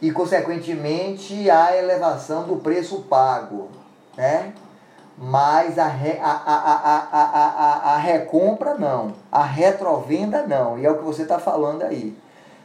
e 0.00 0.12
consequentemente 0.12 1.50
a 1.50 1.76
elevação 1.76 2.44
do 2.44 2.56
preço 2.56 3.02
pago, 3.02 3.68
né? 4.16 4.52
mas 5.18 5.78
a, 5.78 5.86
re, 5.86 6.18
a, 6.22 6.30
a, 6.30 7.94
a, 7.94 7.96
recompra 7.98 8.74
não, 8.74 9.12
a 9.30 9.42
retrovenda 9.42 10.46
não, 10.46 10.78
e 10.78 10.86
é 10.86 10.90
o 10.90 10.96
que 10.96 11.04
você 11.04 11.22
está 11.22 11.38
falando 11.38 11.82
aí. 11.82 12.16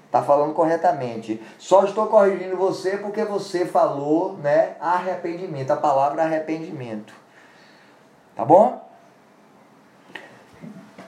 Está 0.06 0.22
falando 0.24 0.54
corretamente. 0.54 1.44
Só 1.58 1.84
estou 1.84 2.08
corrigindo 2.08 2.56
você 2.56 2.96
porque 2.96 3.26
você 3.26 3.66
falou 3.66 4.38
né, 4.38 4.78
arrependimento, 4.80 5.72
a 5.72 5.76
palavra 5.76 6.24
arrependimento. 6.24 7.14
Tá 8.34 8.46
bom? 8.46 8.85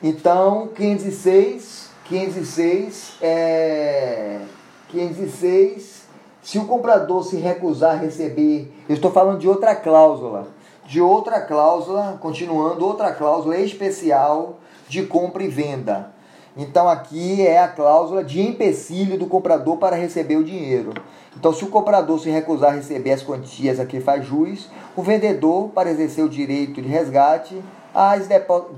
Então, 0.02 0.70
506, 0.76 1.90
506 2.06 3.14
é. 3.22 4.42
506, 4.90 6.04
se 6.42 6.58
o 6.58 6.66
comprador 6.66 7.24
se 7.24 7.36
recusar 7.36 7.92
a 7.92 8.00
receber, 8.00 8.72
eu 8.88 8.96
estou 8.96 9.12
falando 9.12 9.40
de 9.40 9.50
outra 9.50 9.76
cláusula 9.76 10.48
de 10.88 11.02
outra 11.02 11.42
cláusula, 11.42 12.18
continuando, 12.22 12.86
outra 12.86 13.12
cláusula 13.12 13.58
especial 13.58 14.58
de 14.88 15.04
compra 15.06 15.44
e 15.44 15.50
venda. 15.50 16.12
Então 16.56 16.88
aqui 16.88 17.46
é 17.46 17.60
a 17.60 17.68
cláusula 17.68 18.24
de 18.24 18.42
empecilho 18.42 19.20
do 19.20 19.28
comprador 19.28 19.78
para 19.78 19.98
receber 19.98 20.38
o 20.38 20.44
dinheiro. 20.44 20.94
Então, 21.36 21.54
se 21.54 21.64
o 21.64 21.68
comprador 21.68 22.20
se 22.20 22.32
recusar 22.32 22.72
a 22.72 22.76
receber 22.76 23.12
as 23.12 23.22
quantias 23.22 23.80
a 23.80 23.86
que 23.86 24.00
faz 24.00 24.26
jus, 24.26 24.68
o 24.96 25.04
vendedor, 25.04 25.70
para 25.70 25.92
exercer 25.92 26.26
o 26.26 26.30
direito 26.30 26.82
de 26.82 26.88
resgate, 26.88 27.62
as, 27.98 28.28
depo 28.28 28.70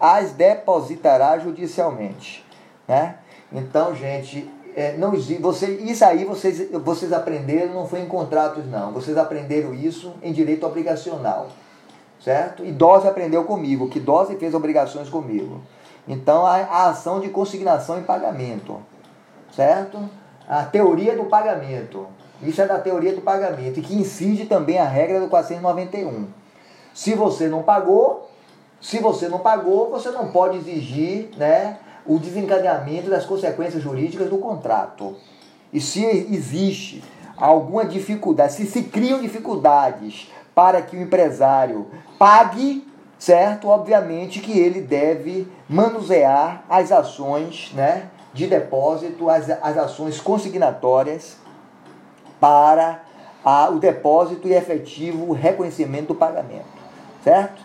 as 0.00 0.32
depositará 0.32 1.38
judicialmente. 1.38 2.42
Né? 2.88 3.16
Então, 3.52 3.94
gente, 3.94 4.50
é, 4.74 4.96
não 4.96 5.12
você, 5.38 5.66
isso 5.66 6.02
aí 6.02 6.24
vocês, 6.24 6.70
vocês 6.70 7.12
aprenderam, 7.12 7.74
não 7.74 7.86
foi 7.86 8.00
em 8.00 8.06
contratos, 8.06 8.66
não. 8.66 8.90
Vocês 8.92 9.18
aprenderam 9.18 9.74
isso 9.74 10.14
em 10.22 10.32
direito 10.32 10.66
obrigacional. 10.66 11.48
Certo? 12.18 12.64
E 12.64 12.72
Dose 12.72 13.06
aprendeu 13.06 13.44
comigo, 13.44 13.90
que 13.90 14.00
Dose 14.00 14.36
fez 14.36 14.54
obrigações 14.54 15.10
comigo. 15.10 15.60
Então, 16.08 16.46
a, 16.46 16.56
a 16.56 16.88
ação 16.88 17.20
de 17.20 17.28
consignação 17.28 18.00
e 18.00 18.02
pagamento. 18.02 18.80
Certo? 19.52 20.08
A 20.48 20.64
teoria 20.64 21.14
do 21.14 21.24
pagamento. 21.24 22.06
Isso 22.42 22.62
é 22.62 22.66
da 22.66 22.78
teoria 22.78 23.14
do 23.14 23.20
pagamento, 23.20 23.78
e 23.78 23.82
que 23.82 23.94
incide 23.94 24.46
também 24.46 24.78
a 24.78 24.84
regra 24.84 25.20
do 25.20 25.28
491. 25.28 26.28
Se 26.94 27.14
você 27.14 27.46
não 27.46 27.62
pagou, 27.62 28.30
se 28.84 28.98
você 28.98 29.28
não 29.28 29.38
pagou, 29.38 29.90
você 29.90 30.10
não 30.10 30.30
pode 30.30 30.58
exigir, 30.58 31.30
né? 31.38 31.78
o 32.04 32.18
desencadeamento 32.18 33.08
das 33.08 33.24
consequências 33.24 33.82
jurídicas 33.82 34.28
do 34.28 34.36
contrato. 34.36 35.16
E 35.72 35.80
se 35.80 36.04
existe 36.04 37.02
alguma 37.34 37.86
dificuldade, 37.86 38.52
se 38.52 38.66
se 38.66 38.82
criam 38.82 39.22
dificuldades 39.22 40.30
para 40.54 40.82
que 40.82 40.98
o 40.98 41.00
empresário 41.00 41.86
pague, 42.18 42.86
certo? 43.18 43.68
Obviamente 43.68 44.40
que 44.40 44.58
ele 44.58 44.82
deve 44.82 45.48
manusear 45.66 46.62
as 46.68 46.92
ações 46.92 47.72
né, 47.74 48.08
de 48.34 48.46
depósito, 48.46 49.30
as, 49.30 49.48
as 49.48 49.78
ações 49.78 50.20
consignatórias 50.20 51.38
para 52.38 53.02
a, 53.42 53.70
o 53.70 53.78
depósito 53.78 54.46
e 54.46 54.52
efetivo 54.52 55.32
reconhecimento 55.32 56.08
do 56.08 56.14
pagamento, 56.14 56.66
certo? 57.24 57.63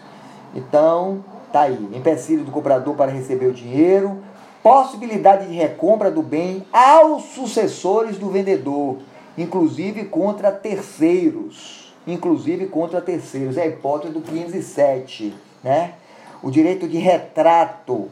Então, 0.55 1.23
tá 1.51 1.61
aí, 1.61 1.89
empecilho 1.93 2.43
do 2.43 2.51
comprador 2.51 2.95
para 2.95 3.11
receber 3.11 3.47
o 3.47 3.53
dinheiro, 3.53 4.21
possibilidade 4.63 5.47
de 5.47 5.53
recompra 5.53 6.11
do 6.11 6.21
bem 6.21 6.65
aos 6.71 7.23
sucessores 7.25 8.17
do 8.17 8.29
vendedor, 8.29 8.97
inclusive 9.37 10.05
contra 10.05 10.51
terceiros, 10.51 11.93
inclusive 12.05 12.67
contra 12.67 13.01
terceiros, 13.01 13.57
é 13.57 13.63
a 13.63 13.67
hipótese 13.67 14.13
do 14.13 14.21
507, 14.21 15.33
né? 15.63 15.93
O 16.41 16.49
direito 16.49 16.87
de 16.87 16.97
retrato, 16.97 18.09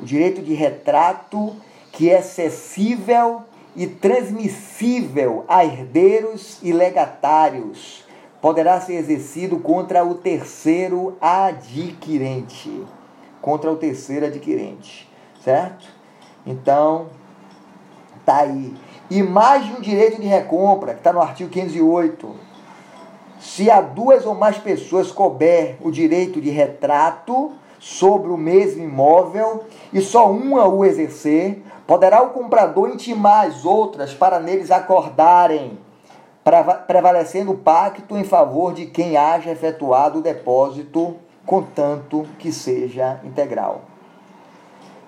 o 0.00 0.04
direito 0.04 0.42
de 0.42 0.54
retrato 0.54 1.54
que 1.92 2.10
é 2.10 2.18
acessível 2.18 3.42
e 3.76 3.86
transmissível 3.86 5.44
a 5.48 5.64
herdeiros 5.64 6.58
e 6.62 6.72
legatários, 6.72 8.03
poderá 8.44 8.78
ser 8.78 8.96
exercido 8.96 9.58
contra 9.58 10.04
o 10.04 10.16
terceiro 10.16 11.16
adquirente, 11.18 12.84
contra 13.40 13.72
o 13.72 13.76
terceiro 13.76 14.26
adquirente 14.26 15.08
certo? 15.44 15.86
Então, 16.46 17.08
tá 18.24 18.38
aí. 18.38 18.74
E 19.10 19.22
mais 19.22 19.66
de 19.66 19.72
um 19.74 19.80
direito 19.80 20.20
de 20.20 20.26
recompra, 20.26 20.94
que 20.94 21.00
está 21.00 21.12
no 21.12 21.20
artigo 21.20 21.50
508. 21.50 22.34
Se 23.38 23.70
a 23.70 23.82
duas 23.82 24.24
ou 24.24 24.34
mais 24.34 24.56
pessoas 24.56 25.12
couber 25.12 25.76
o 25.82 25.90
direito 25.90 26.40
de 26.40 26.48
retrato 26.48 27.52
sobre 27.78 28.32
o 28.32 28.38
mesmo 28.38 28.82
imóvel 28.82 29.64
e 29.92 30.00
só 30.00 30.30
uma 30.30 30.66
o 30.66 30.82
exercer, 30.82 31.62
poderá 31.86 32.22
o 32.22 32.30
comprador 32.30 32.88
intimar 32.88 33.46
as 33.46 33.66
outras 33.66 34.14
para 34.14 34.40
neles 34.40 34.70
acordarem, 34.70 35.78
prevalecendo 36.86 37.52
o 37.52 37.56
pacto 37.56 38.16
em 38.16 38.24
favor 38.24 38.74
de 38.74 38.86
quem 38.86 39.16
haja 39.16 39.50
efetuado 39.50 40.18
o 40.18 40.22
depósito, 40.22 41.16
contanto 41.46 42.26
que 42.38 42.52
seja 42.52 43.20
integral. 43.24 43.82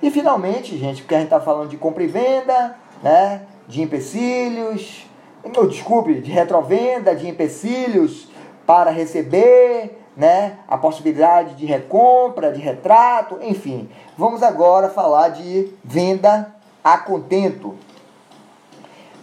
E 0.03 0.11
finalmente, 0.11 0.77
gente, 0.79 1.03
porque 1.03 1.15
a 1.15 1.19
gente 1.19 1.27
está 1.27 1.41
falando 1.41 1.69
de 1.69 1.77
compra 1.77 2.03
e 2.03 2.07
venda, 2.07 2.77
né? 3.03 3.43
de 3.69 3.83
empecilhos, 3.83 5.07
oh, 5.45 5.67
desculpe, 5.67 6.21
de 6.21 6.31
retrovenda, 6.31 7.15
de 7.15 7.29
empecilhos 7.29 8.29
para 8.67 8.91
receber, 8.91 9.99
né? 10.17 10.59
a 10.69 10.79
possibilidade 10.79 11.55
de 11.55 11.67
recompra, 11.67 12.53
de 12.53 12.61
retrato, 12.61 13.39
enfim. 13.43 13.89
Vamos 14.17 14.43
agora 14.43 14.89
falar 14.89 15.31
de 15.31 15.71
venda 15.85 16.55
a 16.83 16.99
contento. 16.99 17.75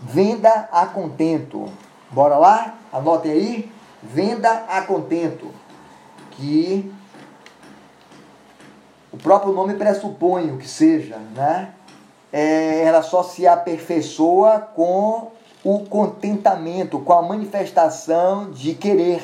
Venda 0.02 0.68
a 0.72 0.86
contento. 0.86 1.66
Bora 2.14 2.38
lá? 2.38 2.76
Anotem 2.92 3.32
aí. 3.32 3.72
Venda 4.04 4.66
a 4.70 4.82
contento. 4.84 5.52
Que 6.32 6.94
o 9.12 9.18
próprio 9.18 9.52
nome 9.52 9.74
pressupõe 9.74 10.52
o 10.52 10.58
que 10.58 10.68
seja, 10.68 11.18
né? 11.36 11.74
É, 12.32 12.84
ela 12.84 13.02
só 13.02 13.24
se 13.24 13.48
aperfeiçoa 13.48 14.60
com 14.60 15.32
o 15.64 15.80
contentamento, 15.86 17.00
com 17.00 17.14
a 17.14 17.22
manifestação 17.22 18.52
de 18.52 18.76
querer. 18.76 19.24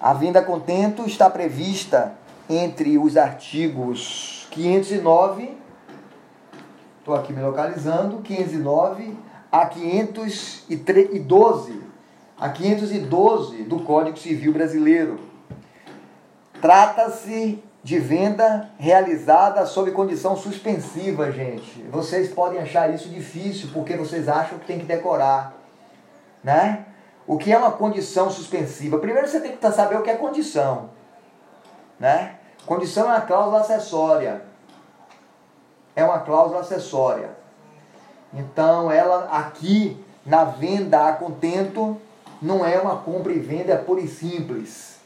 A 0.00 0.12
vinda 0.12 0.42
contento 0.42 1.06
está 1.06 1.28
prevista 1.30 2.14
entre 2.48 2.98
os 2.98 3.16
artigos 3.16 4.46
509, 4.50 5.56
estou 6.98 7.14
aqui 7.14 7.32
me 7.32 7.42
localizando, 7.42 8.20
509 8.22 9.27
a 9.50 9.64
512, 9.66 11.82
a 12.38 12.50
512 12.50 13.62
do 13.64 13.80
Código 13.80 14.18
Civil 14.18 14.52
Brasileiro. 14.52 15.18
Trata-se 16.60 17.64
de 17.82 17.98
venda 17.98 18.68
realizada 18.78 19.64
sob 19.64 19.90
condição 19.92 20.36
suspensiva, 20.36 21.32
gente. 21.32 21.80
Vocês 21.90 22.28
podem 22.28 22.60
achar 22.60 22.92
isso 22.92 23.08
difícil 23.08 23.70
porque 23.72 23.96
vocês 23.96 24.28
acham 24.28 24.58
que 24.58 24.66
tem 24.66 24.78
que 24.78 24.84
decorar, 24.84 25.54
né? 26.44 26.84
O 27.26 27.38
que 27.38 27.50
é 27.52 27.58
uma 27.58 27.72
condição 27.72 28.30
suspensiva? 28.30 28.98
Primeiro 28.98 29.26
você 29.28 29.40
tem 29.40 29.56
que 29.56 29.72
saber 29.72 29.96
o 29.96 30.02
que 30.02 30.10
é 30.10 30.16
condição, 30.16 30.90
né? 31.98 32.34
Condição 32.66 33.06
é 33.06 33.14
uma 33.14 33.22
cláusula 33.22 33.60
acessória. 33.60 34.42
É 35.94 36.04
uma 36.04 36.18
cláusula 36.20 36.60
acessória. 36.60 37.30
Então, 38.32 38.90
ela 38.90 39.28
aqui 39.30 40.02
na 40.24 40.44
venda 40.44 41.08
a 41.08 41.12
contento 41.12 41.96
não 42.40 42.64
é 42.64 42.78
uma 42.78 42.96
compra 42.96 43.32
e 43.32 43.38
venda 43.38 43.76
pura 43.76 44.00
e 44.00 44.08
simples 44.08 44.98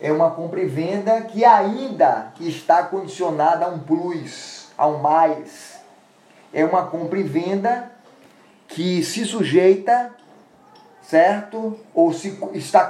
é 0.00 0.12
uma 0.12 0.30
compra 0.30 0.60
e 0.60 0.66
venda 0.66 1.20
que 1.22 1.44
ainda 1.44 2.32
está 2.40 2.84
condicionada 2.84 3.66
a 3.66 3.68
um 3.68 3.80
plus, 3.80 4.68
a 4.76 4.86
um 4.86 4.98
mais. 4.98 5.76
É 6.52 6.64
uma 6.64 6.86
compra 6.86 7.18
e 7.18 7.24
venda 7.24 7.90
que 8.68 9.02
se 9.02 9.24
sujeita 9.24 10.12
certo? 11.02 11.78
Ou 11.94 12.12
se 12.12 12.38
está 12.52 12.84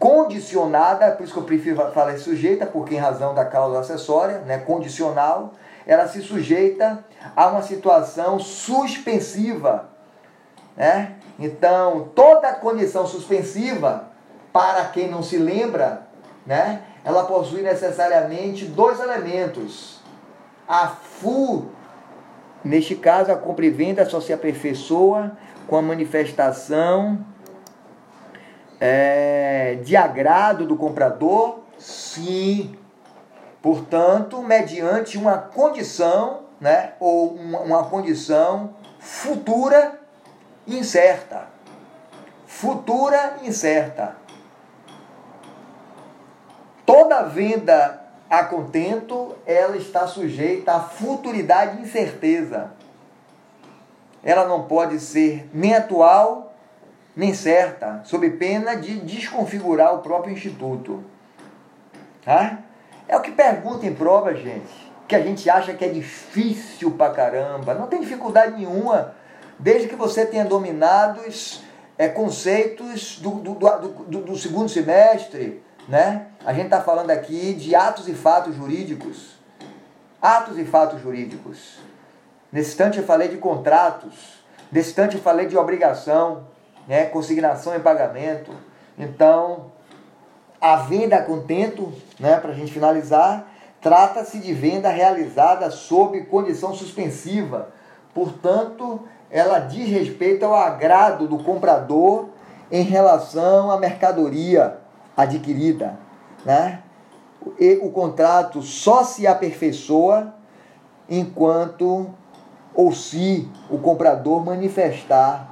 condicionada, 0.00 1.12
por 1.12 1.22
isso 1.22 1.32
que 1.32 1.38
eu 1.38 1.44
prefiro 1.44 1.76
falar 1.92 2.18
sujeita, 2.18 2.66
porque 2.66 2.96
em 2.96 2.98
razão 2.98 3.32
da 3.36 3.44
causa 3.44 3.78
acessória, 3.78 4.38
né, 4.40 4.58
condicional, 4.58 5.54
ela 5.90 6.06
se 6.06 6.22
sujeita 6.22 7.04
a 7.34 7.48
uma 7.48 7.62
situação 7.62 8.38
suspensiva, 8.38 9.88
né? 10.76 11.16
Então, 11.36 12.12
toda 12.14 12.52
condição 12.52 13.08
suspensiva, 13.08 14.04
para 14.52 14.84
quem 14.84 15.10
não 15.10 15.20
se 15.20 15.36
lembra, 15.36 16.06
né, 16.46 16.82
ela 17.04 17.24
possui 17.24 17.62
necessariamente 17.62 18.66
dois 18.66 19.00
elementos. 19.00 19.98
A 20.68 20.86
fu, 20.86 21.66
neste 22.64 22.94
caso, 22.94 23.32
a 23.32 23.36
compra 23.36 23.66
e 23.66 23.70
venda 23.70 24.08
só 24.08 24.20
se 24.20 24.32
aperfeiçoa 24.32 25.32
com 25.66 25.76
a 25.76 25.82
manifestação 25.82 27.18
é, 28.78 29.80
de 29.82 29.96
agrado 29.96 30.68
do 30.68 30.76
comprador? 30.76 31.58
Sim. 31.76 32.76
Portanto, 33.62 34.42
mediante 34.42 35.18
uma 35.18 35.36
condição, 35.38 36.44
né, 36.60 36.92
ou 36.98 37.34
uma, 37.34 37.84
condição 37.84 38.74
futura 38.98 39.98
incerta. 40.66 41.46
Futura 42.46 43.38
incerta. 43.42 44.16
Toda 46.84 47.22
venda 47.22 48.02
a 48.28 48.44
contento, 48.44 49.36
ela 49.46 49.76
está 49.76 50.06
sujeita 50.06 50.72
à 50.72 50.80
futuridade 50.80 51.78
e 51.78 51.82
incerteza 51.82 52.70
ela 54.22 54.46
não 54.46 54.64
pode 54.64 55.00
ser 55.00 55.48
nem 55.52 55.74
atual 55.74 56.48
nem 57.16 57.34
certa, 57.34 58.00
sob 58.04 58.30
pena 58.30 58.76
de 58.76 59.00
desconfigurar 59.00 59.94
o 59.94 59.98
próprio 59.98 60.32
instituto. 60.32 61.02
Tá? 62.24 62.60
É 63.10 63.16
o 63.16 63.20
que 63.20 63.32
pergunta 63.32 63.84
em 63.84 63.92
prova, 63.92 64.32
gente. 64.32 64.70
Que 65.08 65.16
a 65.16 65.20
gente 65.20 65.50
acha 65.50 65.74
que 65.74 65.84
é 65.84 65.88
difícil 65.88 66.92
pra 66.92 67.10
caramba. 67.10 67.74
Não 67.74 67.88
tem 67.88 68.00
dificuldade 68.00 68.56
nenhuma, 68.56 69.16
desde 69.58 69.88
que 69.88 69.96
você 69.96 70.24
tenha 70.24 70.44
dominado 70.44 71.20
os 71.22 71.60
é, 71.98 72.06
conceitos 72.06 73.18
do, 73.18 73.30
do, 73.30 73.54
do, 73.54 74.20
do 74.20 74.36
segundo 74.36 74.68
semestre. 74.68 75.60
Né? 75.88 76.26
A 76.46 76.52
gente 76.52 76.66
está 76.66 76.80
falando 76.80 77.10
aqui 77.10 77.52
de 77.52 77.74
atos 77.74 78.06
e 78.06 78.14
fatos 78.14 78.54
jurídicos. 78.54 79.34
Atos 80.22 80.56
e 80.56 80.64
fatos 80.64 81.02
jurídicos. 81.02 81.80
Nesse 82.52 82.70
instante 82.70 82.98
eu 82.98 83.04
falei 83.04 83.26
de 83.26 83.38
contratos, 83.38 84.44
nesse 84.70 84.90
instante 84.90 85.16
eu 85.16 85.22
falei 85.22 85.46
de 85.46 85.56
obrigação, 85.56 86.44
né, 86.86 87.06
consignação 87.06 87.74
e 87.74 87.80
pagamento. 87.80 88.52
Então, 88.96 89.72
a 90.60 90.76
venda 90.76 91.16
a 91.16 91.22
contento, 91.22 91.92
né, 92.18 92.36
para 92.36 92.50
a 92.50 92.54
gente 92.54 92.72
finalizar, 92.72 93.46
trata-se 93.80 94.38
de 94.38 94.52
venda 94.52 94.90
realizada 94.90 95.70
sob 95.70 96.20
condição 96.24 96.74
suspensiva. 96.74 97.68
Portanto, 98.14 99.00
ela 99.30 99.60
diz 99.60 99.88
respeito 99.88 100.44
ao 100.44 100.54
agrado 100.54 101.26
do 101.26 101.38
comprador 101.42 102.28
em 102.70 102.82
relação 102.82 103.70
à 103.70 103.78
mercadoria 103.78 104.78
adquirida. 105.16 105.98
Né? 106.44 106.80
E 107.58 107.78
o 107.82 107.90
contrato 107.90 108.60
só 108.62 109.02
se 109.02 109.26
aperfeiçoa 109.26 110.34
enquanto 111.08 112.10
ou 112.74 112.92
se 112.92 113.48
o 113.68 113.78
comprador 113.78 114.44
manifestar 114.44 115.48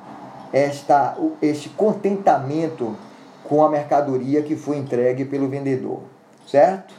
esta, 0.53 1.17
este 1.43 1.69
contentamento 1.71 2.97
com 3.49 3.65
a 3.65 3.71
mercadoria 3.71 4.43
que 4.43 4.55
foi 4.55 4.77
entregue 4.77 5.25
pelo 5.25 5.49
vendedor, 5.49 6.03
certo? 6.47 6.95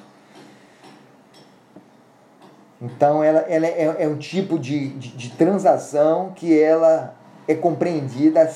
Então, 2.81 3.23
ela, 3.23 3.41
ela 3.41 3.67
é, 3.67 3.97
é 3.99 4.07
um 4.07 4.17
tipo 4.17 4.57
de, 4.57 4.89
de, 4.89 5.09
de 5.09 5.29
transação 5.31 6.31
que 6.35 6.59
ela 6.59 7.13
é 7.47 7.53
compreendida 7.53 8.49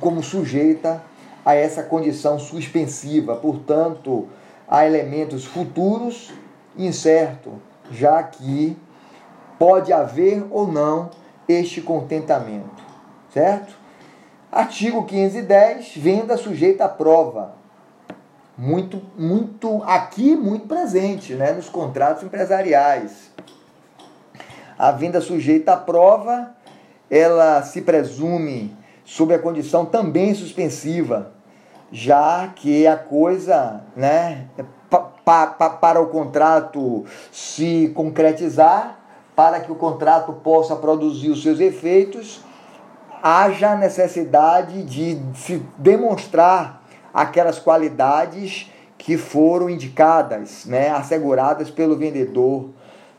como 0.00 0.22
sujeita 0.22 1.02
a 1.44 1.54
essa 1.54 1.82
condição 1.82 2.38
suspensiva. 2.38 3.36
Portanto, 3.36 4.28
há 4.66 4.86
elementos 4.86 5.44
futuros 5.44 6.32
incertos, 6.76 7.52
já 7.90 8.22
que 8.22 8.76
pode 9.58 9.92
haver 9.92 10.44
ou 10.50 10.66
não 10.66 11.10
este 11.48 11.80
contentamento, 11.80 12.82
certo? 13.32 13.85
Artigo 14.56 15.04
510, 15.04 15.98
venda 15.98 16.34
sujeita 16.38 16.86
à 16.86 16.88
prova. 16.88 17.56
Muito, 18.56 19.02
muito, 19.14 19.82
aqui 19.84 20.34
muito 20.34 20.66
presente, 20.66 21.34
né, 21.34 21.52
nos 21.52 21.68
contratos 21.68 22.22
empresariais. 22.22 23.30
A 24.78 24.90
venda 24.92 25.20
sujeita 25.20 25.74
à 25.74 25.76
prova, 25.76 26.54
ela 27.10 27.62
se 27.64 27.82
presume 27.82 28.74
sob 29.04 29.34
a 29.34 29.38
condição 29.38 29.84
também 29.84 30.34
suspensiva, 30.34 31.32
já 31.92 32.50
que 32.56 32.86
a 32.86 32.96
coisa, 32.96 33.82
né, 33.94 34.46
pa, 34.88 35.48
pa, 35.48 35.68
para 35.68 36.00
o 36.00 36.06
contrato 36.06 37.04
se 37.30 37.92
concretizar, 37.94 39.00
para 39.36 39.60
que 39.60 39.70
o 39.70 39.74
contrato 39.74 40.32
possa 40.32 40.74
produzir 40.74 41.28
os 41.28 41.42
seus 41.42 41.60
efeitos, 41.60 42.45
haja 43.22 43.74
necessidade 43.76 44.82
de 44.82 45.20
se 45.34 45.62
demonstrar 45.78 46.82
aquelas 47.12 47.58
qualidades 47.58 48.70
que 48.98 49.16
foram 49.16 49.70
indicadas, 49.70 50.64
né, 50.66 50.90
asseguradas 50.90 51.70
pelo 51.70 51.96
vendedor. 51.96 52.70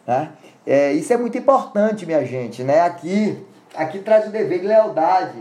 Né? 0.05 0.31
É, 0.65 0.91
isso 0.91 1.13
é 1.13 1.17
muito 1.17 1.37
importante, 1.37 2.05
minha 2.05 2.25
gente. 2.25 2.63
Né? 2.63 2.81
Aqui, 2.81 3.45
aqui 3.75 3.99
traz 3.99 4.27
o 4.27 4.31
dever 4.31 4.59
de 4.59 4.67
lealdade, 4.67 5.37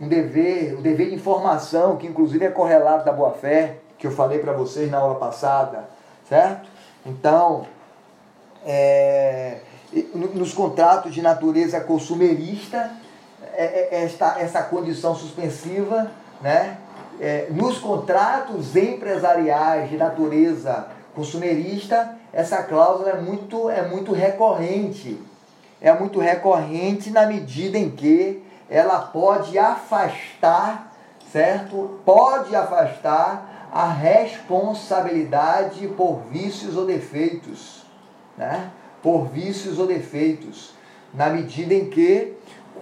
um 0.00 0.08
dever, 0.08 0.76
um 0.76 0.82
dever 0.82 1.10
de 1.10 1.14
informação, 1.14 1.96
que 1.96 2.06
inclusive 2.06 2.44
é 2.44 2.50
correlato 2.50 3.04
da 3.04 3.12
boa-fé, 3.12 3.76
que 3.98 4.06
eu 4.06 4.10
falei 4.10 4.38
para 4.38 4.52
vocês 4.52 4.90
na 4.90 4.98
aula 4.98 5.14
passada, 5.14 5.88
certo? 6.28 6.68
Então, 7.06 7.66
é, 8.66 9.58
nos 10.34 10.52
contratos 10.52 11.14
de 11.14 11.22
natureza 11.22 11.80
consumerista, 11.80 12.90
esta, 13.56 14.36
essa 14.38 14.62
condição 14.62 15.14
suspensiva, 15.14 16.10
né? 16.40 16.78
É, 17.20 17.46
nos 17.50 17.78
contratos 17.78 18.74
empresariais 18.74 19.88
de 19.88 19.96
natureza 19.96 20.88
consumerista, 21.14 22.16
essa 22.32 22.62
cláusula 22.64 23.10
é 23.10 23.20
muito, 23.20 23.70
é 23.70 23.86
muito 23.86 24.12
recorrente. 24.12 25.20
É 25.80 25.92
muito 25.92 26.18
recorrente 26.18 27.10
na 27.10 27.26
medida 27.26 27.78
em 27.78 27.90
que 27.90 28.42
ela 28.68 28.98
pode 29.00 29.58
afastar, 29.58 30.92
certo? 31.30 32.00
Pode 32.04 32.56
afastar 32.56 33.68
a 33.72 33.88
responsabilidade 33.88 35.86
por 35.88 36.22
vícios 36.30 36.76
ou 36.76 36.86
defeitos, 36.86 37.84
né? 38.36 38.70
por 39.02 39.26
vícios 39.26 39.78
ou 39.78 39.86
defeitos, 39.86 40.72
na 41.12 41.28
medida 41.28 41.74
em 41.74 41.90
que, 41.90 42.32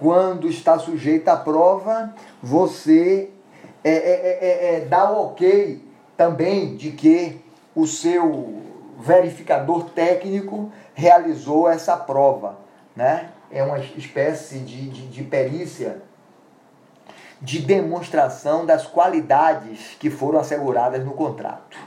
quando 0.03 0.49
está 0.49 0.77
sujeito 0.77 1.29
à 1.29 1.37
prova, 1.37 2.13
você 2.41 3.29
é, 3.81 3.89
é, 3.89 3.95
é, 3.95 4.39
é, 4.41 4.75
é 4.75 4.79
dá 4.81 5.09
o 5.09 5.27
ok 5.27 5.81
também 6.17 6.75
de 6.75 6.91
que 6.91 7.39
o 7.73 7.87
seu 7.87 8.61
verificador 8.99 9.91
técnico 9.91 10.69
realizou 10.93 11.69
essa 11.69 11.95
prova. 11.95 12.57
Né? 12.93 13.29
É 13.49 13.63
uma 13.63 13.79
espécie 13.79 14.59
de, 14.59 14.89
de, 14.89 15.07
de 15.07 15.23
perícia 15.23 16.01
de 17.41 17.59
demonstração 17.59 18.65
das 18.65 18.85
qualidades 18.85 19.95
que 19.97 20.09
foram 20.09 20.37
asseguradas 20.37 21.01
no 21.05 21.11
contrato. 21.11 21.77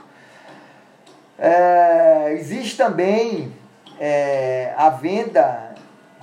É, 1.37 2.33
existe 2.33 2.77
também 2.77 3.53
é, 3.99 4.73
a 4.75 4.89
venda 4.89 5.66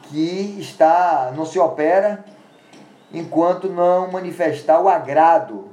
que 0.09 0.57
está 0.61 1.33
não 1.37 1.45
se 1.45 1.59
opera 1.59 2.25
enquanto 3.13 3.69
não 3.69 4.11
manifestar 4.11 4.81
o 4.81 4.89
agrado. 4.89 5.69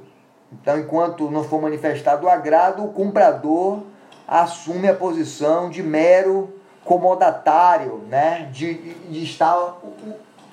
Então, 0.52 0.80
enquanto 0.80 1.30
não 1.32 1.44
for 1.44 1.62
manifestado 1.62 2.26
o 2.26 2.30
agrado, 2.30 2.84
o 2.84 2.90
comprador 2.90 3.84
assume 4.28 4.88
a 4.88 4.94
posição 4.94 5.70
de 5.70 5.82
mero 5.82 6.54
comodatário, 6.84 8.04
né? 8.10 8.50
de, 8.52 8.74
de 8.74 9.24
estar 9.24 9.78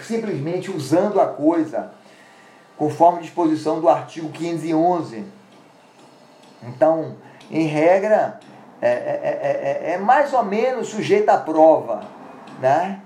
simplesmente 0.00 0.70
usando 0.70 1.20
a 1.20 1.26
coisa, 1.26 1.90
conforme 2.76 3.22
disposição 3.22 3.80
do 3.80 3.88
artigo 3.88 4.28
511. 4.30 5.24
Então, 6.62 7.16
em 7.50 7.66
regra, 7.66 8.38
é, 8.80 8.88
é, 8.88 9.38
é, 9.42 9.92
é, 9.92 9.98
mais 9.98 10.32
ou 10.32 10.44
menos 10.44 10.88
sujeita 10.88 11.32
à 11.32 11.38
prova, 11.38 12.02
né? 12.60 13.00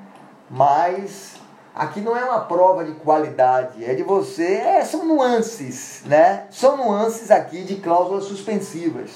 Mas 0.52 1.40
aqui 1.74 2.00
não 2.00 2.14
é 2.14 2.22
uma 2.22 2.40
prova 2.40 2.84
de 2.84 2.92
qualidade, 2.92 3.82
é 3.82 3.94
de 3.94 4.02
você, 4.02 4.56
é, 4.56 4.84
são 4.84 5.06
nuances, 5.06 6.02
né? 6.04 6.44
São 6.50 6.76
nuances 6.76 7.30
aqui 7.30 7.62
de 7.64 7.76
cláusulas 7.76 8.24
suspensivas. 8.24 9.10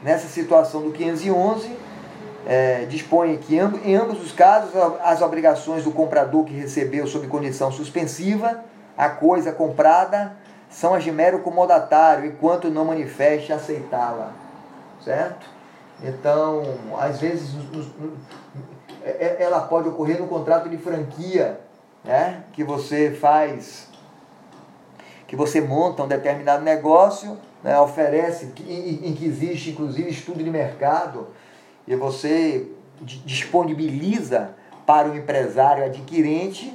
Nessa 0.00 0.28
situação 0.28 0.82
do 0.82 0.92
511, 0.92 1.76
é, 2.46 2.84
dispõe 2.84 3.36
que 3.38 3.56
em 3.56 3.96
ambos 3.96 4.22
os 4.22 4.30
casos 4.30 4.70
as 5.02 5.20
obrigações 5.20 5.82
do 5.82 5.90
comprador 5.90 6.44
que 6.44 6.54
recebeu 6.54 7.06
sob 7.06 7.26
condição 7.26 7.72
suspensiva 7.72 8.62
a 8.96 9.08
coisa 9.08 9.52
comprada 9.52 10.36
são 10.70 10.94
as 10.94 11.04
de 11.04 11.10
mero 11.10 11.40
comodatário, 11.40 12.26
enquanto 12.26 12.70
não 12.70 12.84
manifeste 12.84 13.52
aceitá-la. 13.52 14.32
Certo? 15.04 15.46
Então, 16.02 16.62
às 16.98 17.20
vezes, 17.20 17.54
ela 19.04 19.60
pode 19.60 19.88
ocorrer 19.88 20.18
no 20.18 20.26
contrato 20.26 20.68
de 20.68 20.78
franquia, 20.78 21.60
né? 22.02 22.44
que 22.52 22.64
você 22.64 23.10
faz, 23.10 23.88
que 25.26 25.36
você 25.36 25.60
monta 25.60 26.02
um 26.02 26.08
determinado 26.08 26.64
negócio, 26.64 27.36
né? 27.62 27.78
oferece, 27.78 28.46
em 28.46 29.14
que 29.14 29.26
existe 29.26 29.70
inclusive 29.70 30.10
estudo 30.10 30.42
de 30.42 30.50
mercado, 30.50 31.28
e 31.86 31.94
você 31.94 32.66
disponibiliza 33.00 34.54
para 34.86 35.08
o 35.08 35.16
empresário 35.16 35.84
adquirente 35.84 36.74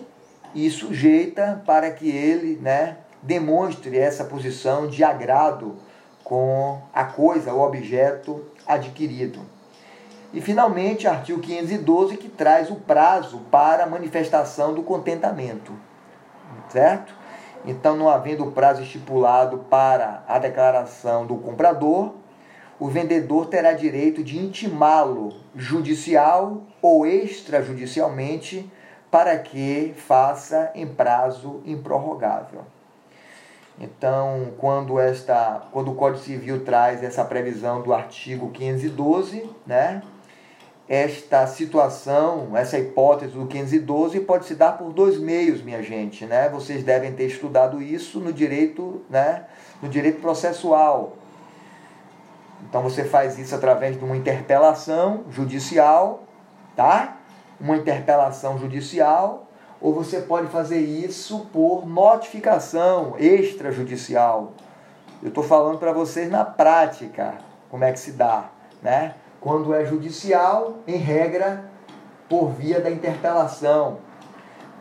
e 0.54 0.70
sujeita 0.70 1.62
para 1.66 1.92
que 1.92 2.10
ele 2.10 2.60
né, 2.62 2.98
demonstre 3.22 3.98
essa 3.98 4.24
posição 4.24 4.88
de 4.88 5.04
agrado 5.04 5.76
com 6.24 6.80
a 6.94 7.04
coisa, 7.04 7.54
o 7.54 7.62
objeto 7.62 8.44
adquirido. 8.68 9.40
E 10.32 10.42
finalmente, 10.42 11.08
artigo 11.08 11.40
512 11.40 12.18
que 12.18 12.30
traz 12.30 12.70
o 12.70 12.76
prazo 12.76 13.40
para 13.50 13.88
manifestação 13.88 14.74
do 14.74 14.84
contentamento. 14.84 15.74
Certo? 16.70 17.14
Então, 17.66 17.98
não 17.98 18.08
havendo 18.08 18.52
prazo 18.52 18.84
estipulado 18.84 19.66
para 19.70 20.24
a 20.28 20.38
declaração 20.38 21.26
do 21.26 21.36
comprador, 21.36 22.14
o 22.80 22.88
vendedor 22.88 23.48
terá 23.48 23.74
direito 23.74 24.24
de 24.24 24.40
intimá-lo 24.40 25.34
judicial 25.56 26.62
ou 26.82 27.06
extrajudicialmente 27.06 28.72
para 29.12 29.38
que 29.38 29.94
faça 29.98 30.72
em 30.76 30.88
prazo 30.88 31.62
improrrogável. 31.66 32.62
Então, 33.80 34.54
quando, 34.58 35.00
esta, 35.00 35.64
quando 35.72 35.92
o 35.92 35.96
Código 35.96 36.24
Civil 36.24 36.64
traz 36.64 37.04
essa 37.04 37.24
previsão 37.24 37.82
do 37.82 37.94
artigo 37.94 38.50
512, 38.52 39.50
né, 39.66 40.02
esta 40.90 41.46
situação, 41.46 42.58
essa 42.58 42.80
hipótese 42.80 43.34
do 43.34 43.46
512 43.46 44.22
pode 44.22 44.46
se 44.46 44.56
dar 44.56 44.72
por 44.72 44.92
dois 44.92 45.20
meios, 45.20 45.62
minha 45.62 45.84
gente, 45.84 46.26
né? 46.26 46.50
Vocês 46.50 46.84
devem 46.84 47.14
ter 47.14 47.28
estudado 47.28 47.80
isso 47.80 48.20
no 48.20 48.34
direito, 48.34 49.00
né, 49.08 49.44
no 49.84 49.88
direito 49.88 50.20
processual. 50.20 51.14
Então 52.68 52.82
você 52.82 53.04
faz 53.04 53.38
isso 53.38 53.54
através 53.54 54.00
de 54.00 54.04
uma 54.04 54.18
interpelação 54.18 55.26
judicial, 55.30 56.24
tá? 56.76 57.18
Uma 57.62 57.78
interpelação 57.78 58.58
judicial 58.58 59.46
ou 59.80 59.94
você 59.94 60.20
pode 60.22 60.48
fazer 60.48 60.80
isso 60.80 61.48
por 61.54 61.88
notificação 61.88 63.14
extrajudicial. 63.20 64.54
Eu 65.22 65.30
estou 65.30 65.44
falando 65.44 65.78
para 65.78 65.92
vocês 65.92 66.32
na 66.32 66.44
prática 66.44 67.36
como 67.70 67.84
é 67.84 67.92
que 67.92 68.00
se 68.00 68.14
dá, 68.14 68.50
né? 68.82 69.14
Quando 69.40 69.74
é 69.74 69.86
judicial, 69.86 70.80
em 70.88 70.98
regra, 70.98 71.70
por 72.28 72.52
via 72.52 72.80
da 72.80 72.90
interpelação. 72.90 74.00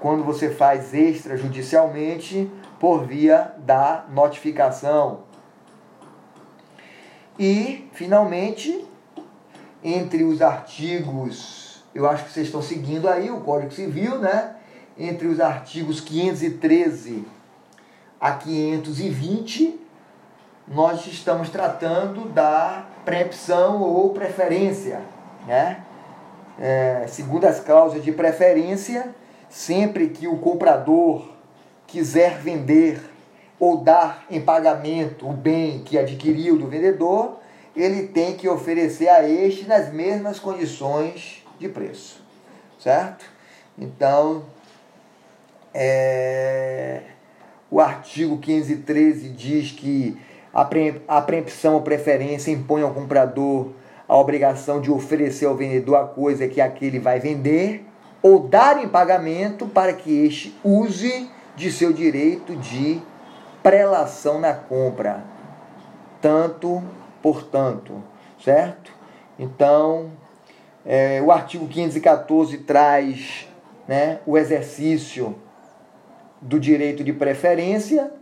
Quando 0.01 0.25
você 0.25 0.51
faz 0.51 0.93
extrajudicialmente, 0.95 2.51
por 2.79 3.07
via 3.07 3.55
da 3.59 4.05
notificação. 4.11 5.21
E, 7.39 7.89
finalmente, 7.93 8.85
entre 9.83 10.25
os 10.25 10.43
artigos, 10.43 11.85
eu 11.95 12.09
acho 12.09 12.25
que 12.25 12.31
vocês 12.31 12.47
estão 12.47 12.63
seguindo 12.63 13.09
aí 13.09 13.31
o 13.31 13.41
Código 13.41 13.73
Civil, 13.73 14.19
né? 14.19 14.57
entre 14.99 15.29
os 15.29 15.39
artigos 15.39 16.01
513 16.01 17.25
a 18.21 18.33
520, 18.33 19.81
nós 20.67 21.07
estamos 21.07 21.49
tratando 21.51 22.29
da 22.29 22.88
preempção 23.09 23.81
ou 23.81 24.11
preferência. 24.11 25.01
Né? 25.47 25.83
É, 26.61 27.07
segundo 27.09 27.47
as 27.47 27.59
cláusulas 27.59 28.05
de 28.05 28.13
preferência, 28.13 29.15
sempre 29.49 30.11
que 30.11 30.29
o 30.29 30.37
comprador 30.37 31.27
quiser 31.87 32.37
vender 32.39 33.01
ou 33.59 33.79
dar 33.79 34.27
em 34.31 34.43
pagamento 34.43 35.27
o 35.27 35.33
bem 35.33 35.79
que 35.79 35.99
adquiriu 35.99 36.59
do 36.59 36.67
vendedor, 36.67 37.39
ele 37.75 38.09
tem 38.09 38.37
que 38.37 38.47
oferecer 38.47 39.09
a 39.09 39.27
este 39.27 39.67
nas 39.67 39.91
mesmas 39.91 40.39
condições 40.39 41.43
de 41.59 41.67
preço. 41.67 42.23
Certo? 42.79 43.25
Então, 43.79 44.45
é, 45.73 47.05
o 47.71 47.81
artigo 47.81 48.37
513 48.37 49.31
diz 49.31 49.73
que 49.73 50.28
a, 50.61 50.65
pre, 50.65 51.01
a 51.07 51.21
preempção 51.21 51.75
ou 51.75 51.83
preferência 51.83 52.51
impõe 52.51 52.83
ao 52.83 52.93
comprador 52.93 53.69
a 54.09 54.17
obrigação 54.17 54.81
de 54.81 54.91
oferecer 54.91 55.47
ao 55.47 55.55
vendedor 55.55 55.95
a 55.95 56.05
coisa 56.05 56.49
que 56.49 56.61
aquele 56.61 56.99
vai 56.99 57.21
vender 57.21 57.85
ou 58.21 58.41
dar 58.41 58.83
em 58.83 58.89
pagamento 58.89 59.69
para 59.69 59.93
que 59.93 60.27
este 60.27 60.59
use 60.65 61.31
de 61.55 61.71
seu 61.71 61.93
direito 61.93 62.57
de 62.57 63.01
prelação 63.63 64.41
na 64.41 64.53
compra. 64.53 65.23
Tanto, 66.21 66.83
portanto, 67.23 68.03
certo? 68.43 68.91
Então, 69.39 70.11
é, 70.85 71.23
o 71.23 71.31
artigo 71.31 71.69
514 71.69 72.59
traz 72.59 73.49
né, 73.87 74.19
o 74.27 74.37
exercício 74.37 75.37
do 76.43 76.59
direito 76.59 77.05
de 77.05 77.13
preferência. 77.13 78.18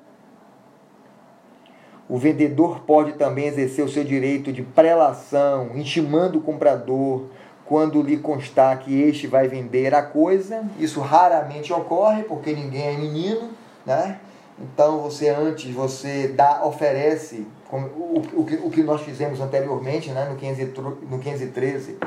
O 2.08 2.18
vendedor 2.18 2.80
pode 2.80 3.14
também 3.14 3.46
exercer 3.46 3.84
o 3.84 3.88
seu 3.88 4.04
direito 4.04 4.52
de 4.52 4.62
prelação, 4.62 5.70
intimando 5.74 6.38
o 6.38 6.42
comprador 6.42 7.26
quando 7.64 8.00
lhe 8.00 8.16
constar 8.16 8.78
que 8.78 9.02
este 9.02 9.26
vai 9.26 9.48
vender 9.48 9.92
a 9.92 10.02
coisa. 10.02 10.64
Isso 10.78 11.00
raramente 11.00 11.72
ocorre, 11.72 12.22
porque 12.22 12.52
ninguém 12.52 12.94
é 12.94 12.96
menino, 12.96 13.50
né? 13.84 14.20
Então 14.58 15.00
você 15.00 15.28
antes 15.28 15.74
você 15.74 16.28
dá, 16.28 16.64
oferece 16.64 17.46
como, 17.68 17.86
o, 17.88 18.22
o, 18.34 18.44
que, 18.44 18.54
o 18.54 18.70
que 18.70 18.82
nós 18.82 19.02
fizemos 19.02 19.40
anteriormente, 19.40 20.10
né, 20.10 20.26
no, 20.30 20.36
15, 20.36 20.64
no 21.10 21.18
1513, 21.18 21.98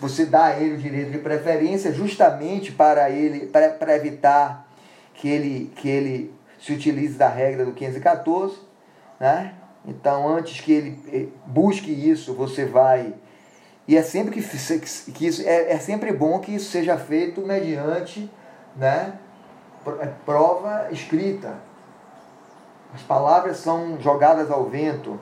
você 0.00 0.26
dá 0.26 0.46
a 0.46 0.60
ele 0.60 0.74
o 0.74 0.78
direito 0.78 1.10
de 1.10 1.18
preferência 1.18 1.92
justamente 1.92 2.72
para 2.72 3.10
ele 3.10 3.46
para 3.46 3.96
evitar 3.96 4.68
que 5.14 5.28
ele, 5.28 5.70
que 5.76 5.88
ele 5.88 6.34
se 6.60 6.72
utilize 6.72 7.14
da 7.14 7.28
regra 7.28 7.64
do 7.64 7.72
514, 7.72 8.56
né? 9.22 9.54
Então, 9.86 10.28
antes 10.28 10.60
que 10.60 10.72
ele 10.72 10.98
eh, 11.12 11.28
busque 11.46 11.92
isso, 11.92 12.34
você 12.34 12.64
vai. 12.64 13.14
E 13.86 13.96
é 13.96 14.02
sempre 14.02 14.32
que, 14.32 15.12
que 15.12 15.26
isso 15.26 15.42
é, 15.46 15.74
é 15.74 15.78
sempre 15.78 16.12
bom 16.12 16.40
que 16.40 16.52
isso 16.52 16.70
seja 16.70 16.96
feito 16.98 17.40
mediante 17.40 18.28
né, 18.76 19.14
é, 20.00 20.06
prova 20.26 20.88
escrita. 20.90 21.54
As 22.92 23.02
palavras 23.02 23.58
são 23.58 23.96
jogadas 24.00 24.50
ao 24.50 24.64
vento. 24.64 25.20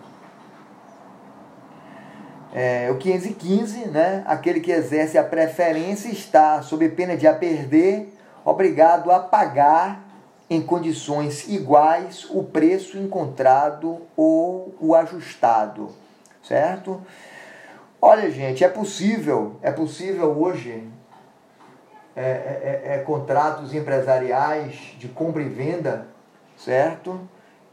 É, 2.54 2.90
o 2.90 2.96
515, 2.96 3.86
né, 3.88 4.24
aquele 4.26 4.60
que 4.60 4.72
exerce 4.72 5.18
a 5.18 5.24
preferência 5.24 6.08
está, 6.08 6.62
sob 6.62 6.88
pena 6.88 7.18
de 7.18 7.26
a 7.26 7.34
perder, 7.34 8.16
obrigado 8.46 9.10
a 9.10 9.20
pagar 9.20 10.09
em 10.50 10.60
condições 10.60 11.48
iguais 11.48 12.26
o 12.28 12.42
preço 12.42 12.98
encontrado 12.98 14.02
ou 14.16 14.74
o 14.80 14.96
ajustado, 14.96 15.90
certo? 16.42 17.00
Olha, 18.02 18.28
gente, 18.28 18.64
é 18.64 18.68
possível, 18.68 19.56
é 19.62 19.70
possível 19.70 20.36
hoje 20.36 20.90
é, 22.16 22.22
é, 22.22 22.82
é, 22.84 22.94
é 22.94 22.98
contratos 22.98 23.72
empresariais 23.72 24.96
de 24.98 25.06
compra 25.06 25.40
e 25.40 25.48
venda, 25.48 26.08
certo? 26.56 27.20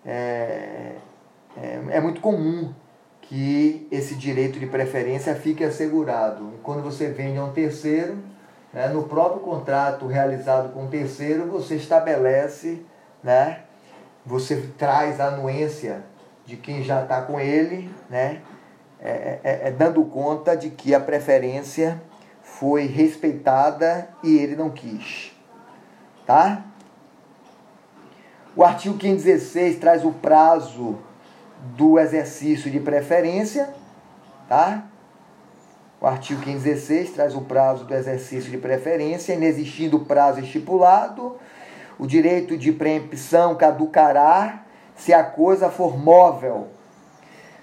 É, 0.05 0.91
é, 1.57 1.79
é 1.89 1.99
muito 1.99 2.21
comum 2.21 2.71
que 3.21 3.87
esse 3.91 4.15
direito 4.15 4.59
de 4.59 4.67
preferência 4.67 5.33
fique 5.35 5.63
assegurado. 5.63 6.53
Quando 6.61 6.83
você 6.83 7.07
vende 7.07 7.39
a 7.39 7.43
um 7.43 7.51
terceiro, 7.51 8.17
né, 8.77 8.87
no 8.89 9.05
próprio 9.05 9.41
contrato 9.41 10.05
realizado 10.05 10.71
com 10.71 10.85
o 10.85 10.87
terceiro, 10.87 11.47
você 11.47 11.73
estabelece, 11.73 12.85
né, 13.23 13.61
você 14.23 14.69
traz 14.77 15.19
a 15.19 15.29
anuência 15.29 16.03
de 16.45 16.55
quem 16.57 16.83
já 16.83 17.01
está 17.01 17.23
com 17.23 17.39
ele, 17.39 17.91
né, 18.07 18.39
é, 19.01 19.39
é, 19.43 19.61
é, 19.63 19.71
dando 19.71 20.05
conta 20.05 20.55
de 20.55 20.69
que 20.69 20.93
a 20.93 20.99
preferência 20.99 21.99
foi 22.43 22.85
respeitada 22.85 24.09
e 24.23 24.37
ele 24.37 24.55
não 24.55 24.69
quis. 24.69 25.35
tá? 26.27 26.63
O 28.55 28.63
artigo 28.63 28.95
516 28.95 29.79
traz 29.79 30.05
o 30.05 30.11
prazo 30.11 30.99
do 31.75 31.97
exercício 31.97 32.69
de 32.69 32.79
preferência, 32.79 33.73
tá? 34.47 34.83
O 35.99 36.05
artigo 36.05 36.41
516 36.41 37.11
traz 37.11 37.35
o 37.35 37.41
prazo 37.41 37.83
do 37.85 37.93
exercício 37.93 38.51
de 38.51 38.57
preferência, 38.57 39.33
inexistindo 39.33 39.97
o 39.97 40.05
prazo 40.05 40.39
estipulado, 40.39 41.37
o 41.97 42.05
direito 42.05 42.55
de 42.55 42.71
preempção 42.71 43.55
caducará 43.55 44.63
se 44.95 45.11
a 45.11 45.23
coisa 45.23 45.69
for 45.69 45.97
móvel, 45.97 46.67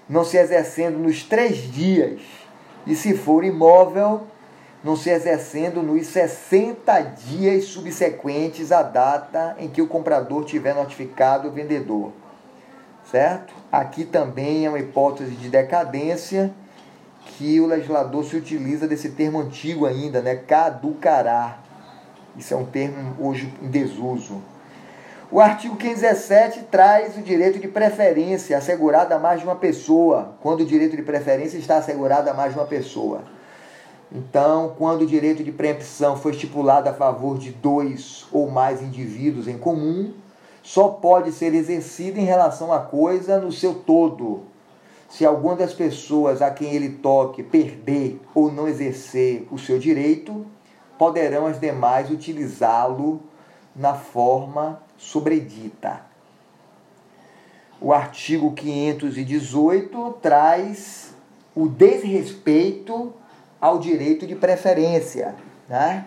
não 0.09 0.25
se 0.25 0.37
exercendo 0.37 0.97
nos 0.97 1.23
três 1.23 1.71
dias, 1.71 2.21
e 2.85 2.93
se 2.93 3.15
for 3.15 3.43
imóvel, 3.45 4.27
não 4.83 4.97
se 4.97 5.09
exercendo 5.09 5.81
nos 5.81 6.05
60 6.07 7.01
dias 7.01 7.63
subsequentes 7.63 8.71
à 8.71 8.83
data 8.83 9.55
em 9.57 9.69
que 9.69 9.81
o 9.81 9.87
comprador 9.87 10.43
tiver 10.43 10.75
notificado 10.75 11.47
o 11.47 11.51
vendedor. 11.51 12.11
Certo? 13.09 13.53
Aqui 13.71 14.03
também 14.03 14.65
é 14.65 14.69
uma 14.69 14.79
hipótese 14.79 15.31
de 15.31 15.49
decadência 15.49 16.53
que 17.25 17.59
o 17.59 17.67
legislador 17.67 18.23
se 18.23 18.35
utiliza 18.35 18.87
desse 18.87 19.09
termo 19.09 19.39
antigo 19.39 19.85
ainda, 19.85 20.21
né? 20.21 20.35
Caducará. 20.35 21.59
Isso 22.37 22.53
é 22.53 22.57
um 22.57 22.65
termo 22.65 23.15
hoje 23.19 23.51
em 23.61 23.67
desuso. 23.67 24.41
O 25.31 25.39
artigo 25.39 25.75
517 25.75 26.67
traz 26.71 27.17
o 27.17 27.21
direito 27.21 27.59
de 27.59 27.67
preferência 27.67 28.57
assegurado 28.57 29.13
a 29.13 29.19
mais 29.19 29.39
de 29.39 29.45
uma 29.45 29.55
pessoa, 29.55 30.35
quando 30.41 30.61
o 30.61 30.65
direito 30.65 30.95
de 30.95 31.01
preferência 31.01 31.57
está 31.57 31.77
assegurado 31.77 32.29
a 32.29 32.33
mais 32.33 32.53
de 32.53 32.59
uma 32.59 32.67
pessoa. 32.67 33.23
Então, 34.11 34.75
quando 34.77 35.01
o 35.01 35.07
direito 35.07 35.43
de 35.43 35.51
preempção 35.51 36.15
foi 36.15 36.31
estipulado 36.31 36.87
a 36.87 36.93
favor 36.93 37.37
de 37.37 37.51
dois 37.51 38.25
ou 38.31 38.49
mais 38.49 38.81
indivíduos 38.81 39.47
em 39.47 39.57
comum, 39.57 40.13
só 40.61 40.89
pode 40.89 41.31
ser 41.31 41.53
exercido 41.53 42.19
em 42.19 42.23
relação 42.23 42.71
à 42.71 42.79
coisa 42.79 43.39
no 43.39 43.51
seu 43.51 43.73
todo, 43.73 44.43
se 45.15 45.25
alguma 45.25 45.55
das 45.55 45.73
pessoas 45.73 46.41
a 46.41 46.51
quem 46.51 46.73
ele 46.73 46.89
toque 46.89 47.41
perder 47.41 48.19
ou 48.33 48.51
não 48.51 48.67
exercer 48.67 49.47
o 49.49 49.57
seu 49.57 49.79
direito, 49.79 50.45
poderão 50.99 51.45
as 51.45 51.57
demais 51.57 52.11
utilizá-lo 52.11 53.21
na 53.73 53.93
forma 53.93 54.81
sobredita. 54.97 56.01
O 57.79 57.93
artigo 57.93 58.51
518 58.51 60.17
traz 60.21 61.15
o 61.55 61.69
desrespeito 61.69 63.13
ao 63.61 63.79
direito 63.79 64.27
de 64.27 64.35
preferência. 64.35 65.33
Né? 65.69 66.05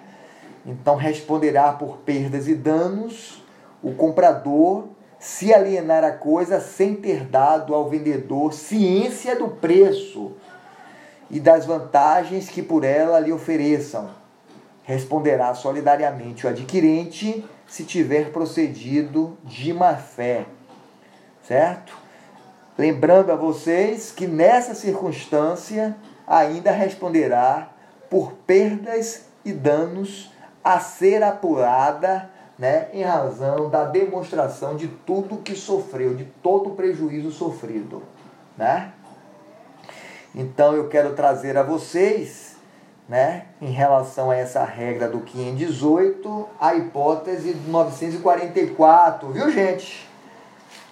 Então, 0.67 0.97
responderá 0.97 1.73
por 1.73 1.97
perdas 1.99 2.47
e 2.47 2.55
danos 2.55 3.43
o 3.83 3.95
comprador 3.95 4.85
se 5.19 5.53
alienar 5.53 6.05
a 6.05 6.13
coisa 6.13 6.61
sem 6.61 6.95
ter 6.95 7.25
dado 7.25 7.75
ao 7.75 7.89
vendedor 7.89 8.53
ciência 8.53 9.37
do 9.37 9.49
preço 9.49 10.33
e 11.31 11.41
das 11.41 11.67
vantagens 11.67 12.49
que 12.49 12.63
por 12.63 12.85
ela 12.85 13.19
lhe 13.19 13.33
ofereçam. 13.33 14.11
Responderá 14.85 15.55
solidariamente 15.55 16.47
o 16.47 16.49
adquirente 16.49 17.45
se 17.67 17.85
tiver 17.85 18.33
procedido 18.33 19.37
de 19.45 19.73
má 19.73 19.95
fé. 19.97 20.47
Certo? 21.43 21.97
Lembrando 22.79 23.33
a 23.33 23.37
vocês 23.37 24.13
que 24.13 24.27
nessa 24.27 24.75
circunstância 24.75 25.97
ainda 26.27 26.71
responderá 26.71 27.71
por 28.09 28.33
perdas 28.47 29.27
e 29.45 29.53
danos 29.53 30.31
a 30.63 30.79
ser 30.79 31.23
apurada 31.23 32.31
né, 32.59 32.89
em 32.93 33.03
razão 33.03 33.71
da 33.71 33.85
demonstração 33.85 34.75
de 34.77 34.89
tudo 34.89 35.37
que 35.37 35.55
sofreu, 35.55 36.15
de 36.15 36.25
todo 36.43 36.71
o 36.71 36.75
prejuízo 36.75 37.31
sofrido. 37.31 38.03
Né? 38.57 38.93
Então 40.35 40.75
eu 40.75 40.89
quero 40.89 41.15
trazer 41.15 41.57
a 41.57 41.63
vocês, 41.63 42.57
né, 43.09 43.47
em 43.61 43.71
relação 43.71 44.31
a 44.31 44.37
essa 44.37 44.65
regra 44.65 45.09
do 45.09 45.21
518, 45.21 46.49
a 46.61 46.75
hipótese 46.75 47.55
do 47.55 47.71
944, 47.71 49.29
viu 49.31 49.51
gente? 49.51 50.07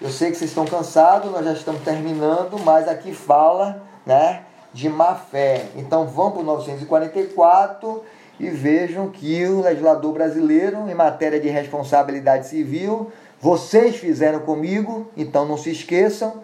Eu 0.01 0.11
sei 0.11 0.31
que 0.31 0.37
vocês 0.37 0.51
estão 0.51 0.67
cansados, 0.67 1.33
nós 1.33 1.45
já 1.45 1.53
estamos 1.53 1.83
terminando, 1.83 2.59
mas 2.59 2.87
aqui 2.87 3.13
fala 3.13 3.83
né, 4.05 4.45
de 4.73 4.89
má 4.89 5.15
fé. 5.15 5.67
Então 5.75 6.07
vamos 6.07 6.35
para 6.35 6.43
o 6.43 6.45
944 6.45 8.05
e 8.39 8.51
vejam 8.51 9.09
que 9.09 9.47
o 9.47 9.63
legislador 9.63 10.13
brasileiro, 10.13 10.89
em 10.89 10.95
matéria 10.95 11.41
de 11.41 11.49
responsabilidade 11.49 12.47
civil, 12.47 13.11
vocês 13.41 13.97
fizeram 13.97 14.41
comigo, 14.41 15.11
então 15.17 15.47
não 15.47 15.57
se 15.57 15.71
esqueçam. 15.71 16.43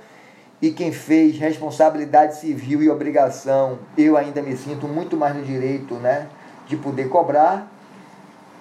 E 0.61 0.71
quem 0.71 0.93
fez 0.93 1.39
responsabilidade 1.39 2.37
civil 2.37 2.83
e 2.83 2.89
obrigação, 2.89 3.81
eu 3.99 4.17
ainda 4.17 4.41
me 4.41 4.57
sinto 4.57 4.87
muito 4.87 5.17
mais 5.17 5.35
no 5.35 5.43
direito 5.43 5.95
né, 5.95 6.29
de 6.67 6.77
poder 6.77 7.09
cobrar. 7.09 7.71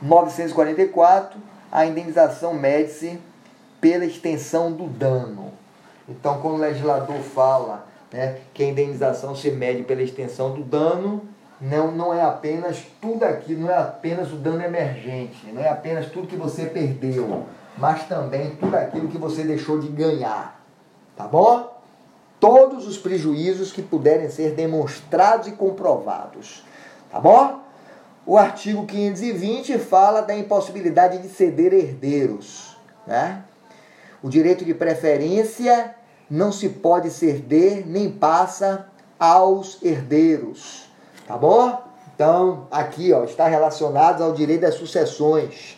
944, 0.01 1.39
a 1.71 1.85
indenização 1.85 2.55
mede-se 2.55 3.19
pela 3.79 4.03
extensão 4.03 4.71
do 4.71 4.87
dano. 4.87 5.51
Então, 6.09 6.41
quando 6.41 6.55
o 6.55 6.61
legislador 6.61 7.17
fala 7.17 7.87
né, 8.11 8.37
que 8.53 8.63
a 8.63 8.67
indenização 8.67 9.35
se 9.35 9.51
mede 9.51 9.83
pela 9.83 10.01
extensão 10.01 10.53
do 10.53 10.63
dano, 10.63 11.21
não, 11.61 11.91
não 11.91 12.11
é 12.11 12.23
apenas 12.23 12.83
tudo 12.99 13.23
aquilo, 13.23 13.61
não 13.61 13.69
é 13.69 13.77
apenas 13.77 14.33
o 14.33 14.35
dano 14.35 14.63
emergente, 14.63 15.45
não 15.53 15.61
é 15.61 15.69
apenas 15.69 16.07
tudo 16.07 16.27
que 16.27 16.35
você 16.35 16.65
perdeu, 16.65 17.45
mas 17.77 18.07
também 18.07 18.55
tudo 18.55 18.75
aquilo 18.75 19.07
que 19.07 19.17
você 19.17 19.43
deixou 19.43 19.79
de 19.79 19.87
ganhar. 19.87 20.59
Tá 21.15 21.27
bom? 21.27 21.79
Todos 22.39 22.87
os 22.87 22.97
prejuízos 22.97 23.71
que 23.71 23.83
puderem 23.83 24.27
ser 24.27 24.55
demonstrados 24.55 25.47
e 25.47 25.51
comprovados. 25.51 26.63
Tá 27.11 27.19
bom? 27.19 27.59
O 28.25 28.37
artigo 28.37 28.85
520 28.87 29.77
fala 29.77 30.21
da 30.21 30.35
impossibilidade 30.35 31.19
de 31.19 31.29
ceder 31.29 31.73
herdeiros. 31.73 32.75
Né? 33.05 33.43
O 34.23 34.29
direito 34.29 34.65
de 34.65 34.73
preferência 34.73 35.93
não 36.27 36.51
se 36.51 36.69
pode 36.69 37.11
ceder 37.11 37.85
nem 37.85 38.09
passa 38.09 38.87
aos 39.19 39.77
herdeiros. 39.83 40.90
Tá 41.31 41.37
bom? 41.37 41.81
Então, 42.13 42.67
aqui 42.69 43.13
ó, 43.13 43.23
está 43.23 43.47
relacionado 43.47 44.21
ao 44.21 44.33
direito 44.33 44.63
das 44.63 44.75
sucessões. 44.75 45.77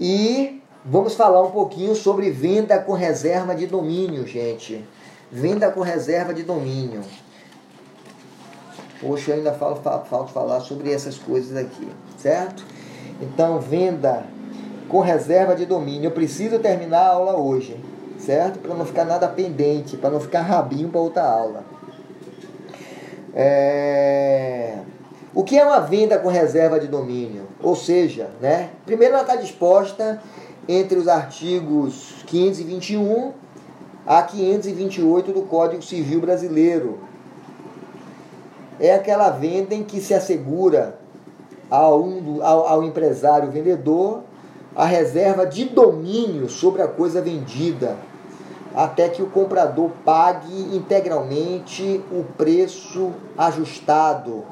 E 0.00 0.62
vamos 0.82 1.14
falar 1.14 1.42
um 1.42 1.50
pouquinho 1.50 1.94
sobre 1.94 2.30
venda 2.30 2.78
com 2.78 2.94
reserva 2.94 3.54
de 3.54 3.66
domínio, 3.66 4.26
gente. 4.26 4.82
Venda 5.30 5.70
com 5.70 5.82
reserva 5.82 6.32
de 6.32 6.42
domínio. 6.42 7.02
Poxa, 8.98 9.32
eu 9.32 9.36
ainda 9.36 9.52
falo, 9.52 9.76
falta 9.76 10.32
falar 10.32 10.60
sobre 10.60 10.90
essas 10.90 11.18
coisas 11.18 11.54
aqui, 11.54 11.86
certo? 12.16 12.64
Então, 13.20 13.60
venda 13.60 14.24
com 14.88 15.00
reserva 15.00 15.54
de 15.54 15.66
domínio. 15.66 16.06
Eu 16.06 16.12
preciso 16.12 16.58
terminar 16.60 17.00
a 17.00 17.08
aula 17.08 17.36
hoje, 17.36 17.78
certo? 18.18 18.58
Para 18.58 18.74
não 18.74 18.86
ficar 18.86 19.04
nada 19.04 19.28
pendente, 19.28 19.98
para 19.98 20.08
não 20.08 20.20
ficar 20.20 20.40
rabinho 20.40 20.88
para 20.88 20.98
outra 20.98 21.24
aula. 21.24 21.75
É... 23.38 24.78
O 25.34 25.44
que 25.44 25.58
é 25.58 25.64
uma 25.66 25.80
venda 25.80 26.18
com 26.18 26.28
reserva 26.28 26.80
de 26.80 26.86
domínio? 26.86 27.42
Ou 27.62 27.76
seja, 27.76 28.30
né? 28.40 28.70
primeiro 28.86 29.12
ela 29.12 29.22
está 29.22 29.36
disposta 29.36 30.22
entre 30.66 30.96
os 30.98 31.06
artigos 31.06 32.24
521 32.26 33.32
a 34.06 34.22
528 34.22 35.32
do 35.32 35.42
Código 35.42 35.82
Civil 35.82 36.22
Brasileiro. 36.22 37.00
É 38.80 38.94
aquela 38.94 39.28
venda 39.28 39.74
em 39.74 39.84
que 39.84 40.00
se 40.00 40.14
assegura 40.14 40.98
ao, 41.70 42.02
ao, 42.40 42.68
ao 42.68 42.84
empresário 42.84 43.50
vendedor 43.50 44.22
a 44.74 44.86
reserva 44.86 45.44
de 45.44 45.66
domínio 45.66 46.48
sobre 46.48 46.80
a 46.80 46.88
coisa 46.88 47.20
vendida 47.20 47.96
até 48.76 49.08
que 49.08 49.22
o 49.22 49.30
comprador 49.30 49.90
pague 50.04 50.76
integralmente 50.76 52.04
o 52.12 52.22
preço 52.36 53.10
ajustado. 53.38 54.44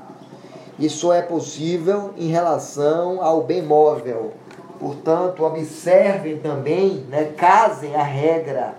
Isso 0.78 1.12
é 1.12 1.20
possível 1.20 2.14
em 2.16 2.28
relação 2.28 3.22
ao 3.22 3.42
bem 3.42 3.60
móvel. 3.60 4.32
Portanto, 4.80 5.44
observem 5.44 6.38
também, 6.38 7.06
né, 7.10 7.34
casem 7.36 7.94
a 7.94 8.02
regra 8.02 8.74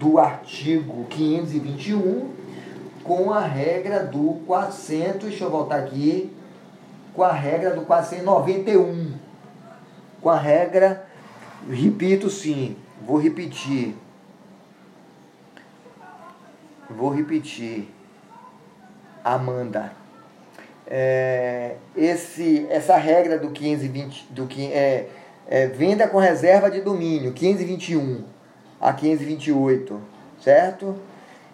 do 0.00 0.18
artigo 0.18 1.04
521 1.10 2.30
com 3.04 3.32
a 3.32 3.40
regra 3.40 4.04
do 4.04 4.40
400, 4.46 5.28
deixa 5.28 5.44
eu 5.44 5.50
voltar 5.50 5.76
aqui, 5.76 6.32
com 7.14 7.22
a 7.22 7.30
regra 7.30 7.70
do 7.70 7.82
491. 7.82 9.12
Com 10.20 10.28
a 10.28 10.36
regra, 10.36 11.06
repito 11.70 12.28
sim, 12.28 12.74
vou 13.06 13.16
repetir, 13.16 13.94
Vou 16.88 17.10
repetir. 17.10 17.88
Amanda. 19.24 19.92
é, 20.86 21.74
esse, 21.96 22.64
essa 22.70 22.96
regra 22.96 23.38
do 23.38 23.48
1520, 23.48 24.28
do, 24.30 24.48
é, 24.56 25.06
é, 25.48 25.66
venda 25.66 26.06
com 26.06 26.18
reserva 26.18 26.70
de 26.70 26.80
domínio, 26.80 27.32
1521 27.32 28.22
a 28.80 28.92
1528, 28.92 30.00
certo? 30.40 30.94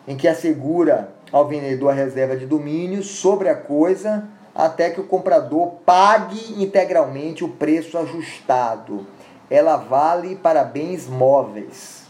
Em 0.07 0.17
que 0.17 0.29
assegura 0.29 1.15
ao 1.31 1.49
vendedor 1.49 1.91
a 1.91 1.95
reserva 1.95 2.37
de 2.37 2.45
domínio 2.45 3.03
sobre 3.03 3.49
a 3.49 3.55
coisa 3.55 4.29
até 4.55 4.91
que 4.91 5.01
o 5.01 5.05
comprador 5.05 5.77
pague 5.87 6.63
integralmente 6.63 7.43
o 7.43 7.49
preço 7.49 7.97
ajustado. 7.97 9.07
Ela 9.49 9.77
vale 9.77 10.37
para 10.37 10.63
bens 10.63 11.07
móveis. 11.09 12.03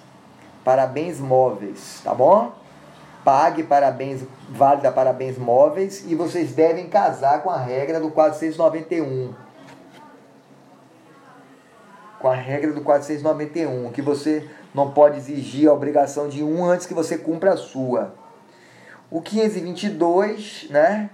Para 0.65 0.87
bens 0.87 1.21
móveis, 1.21 2.01
tá 2.03 2.13
bom? 2.15 2.62
Pague 3.25 3.63
para 3.63 3.91
bens, 3.91 4.25
válida 4.49 4.91
para 4.91 5.13
bens 5.13 5.39
móveis 5.39 6.05
e 6.07 6.15
vocês 6.15 6.53
devem 6.53 6.89
casar 6.89 7.43
com 7.43 7.51
a 7.51 7.59
regra 7.59 8.01
do 8.01 8.11
491. 8.11 9.35
Com 12.19 12.29
a 12.29 12.35
regra 12.35 12.73
do 12.73 12.83
491, 12.83 13.91
que 13.93 14.03
você 14.03 14.49
não 14.75 14.91
pode 14.93 15.19
exigir 15.19 15.69
a 15.69 15.73
obrigação 15.73 16.29
de 16.29 16.43
um 16.43 16.65
antes 16.65 16.87
que 16.87 16.95
você 16.95 17.19
cumpra 17.19 17.53
a 17.53 17.57
sua. 17.57 18.15
O 19.11 19.21
522, 19.21 20.69
né? 20.71 21.11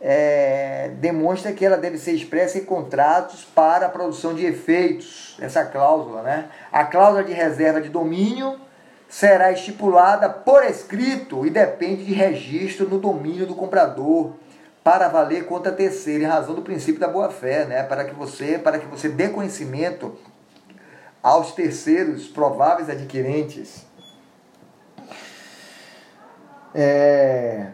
é, 0.00 0.90
demonstra 0.98 1.52
que 1.52 1.64
ela 1.64 1.76
deve 1.76 1.98
ser 1.98 2.12
expressa 2.12 2.58
em 2.58 2.64
contratos 2.64 3.44
para 3.44 3.86
a 3.86 3.88
produção 3.88 4.34
de 4.34 4.44
efeitos, 4.44 5.36
essa 5.40 5.64
cláusula. 5.64 6.22
Né? 6.22 6.48
A 6.70 6.84
cláusula 6.84 7.24
de 7.24 7.32
reserva 7.32 7.80
de 7.80 7.88
domínio 7.88 8.60
será 9.08 9.52
estipulada 9.52 10.28
por 10.28 10.64
escrito 10.64 11.46
e 11.46 11.50
depende 11.50 12.04
de 12.04 12.12
registro 12.12 12.88
no 12.88 12.98
domínio 12.98 13.46
do 13.46 13.54
comprador 13.54 14.32
para 14.82 15.08
valer 15.08 15.46
contra 15.46 15.72
terceiro, 15.72 16.22
em 16.22 16.26
razão 16.26 16.54
do 16.54 16.62
princípio 16.62 17.00
da 17.00 17.08
boa-fé, 17.08 17.64
né? 17.64 17.82
para, 17.82 18.04
que 18.04 18.14
você, 18.14 18.58
para 18.58 18.78
que 18.78 18.86
você 18.86 19.08
dê 19.08 19.28
conhecimento 19.28 20.16
aos 21.22 21.52
terceiros 21.52 22.28
prováveis 22.28 22.88
adquirentes. 22.88 23.84
É... 26.72 27.66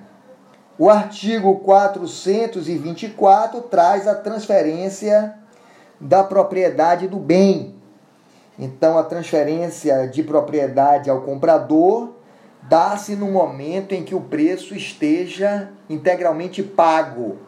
O 0.78 0.88
artigo 0.88 1.60
424 1.60 3.60
traz 3.62 4.08
a 4.08 4.14
transferência 4.14 5.34
da 6.00 6.24
propriedade 6.24 7.06
do 7.06 7.18
bem. 7.18 7.71
Então, 8.58 8.98
a 8.98 9.02
transferência 9.02 10.06
de 10.08 10.22
propriedade 10.22 11.08
ao 11.08 11.22
comprador 11.22 12.12
dá-se 12.62 13.16
no 13.16 13.30
momento 13.30 13.92
em 13.92 14.04
que 14.04 14.14
o 14.14 14.20
preço 14.20 14.74
esteja 14.74 15.70
integralmente 15.88 16.62
pago. 16.62 17.38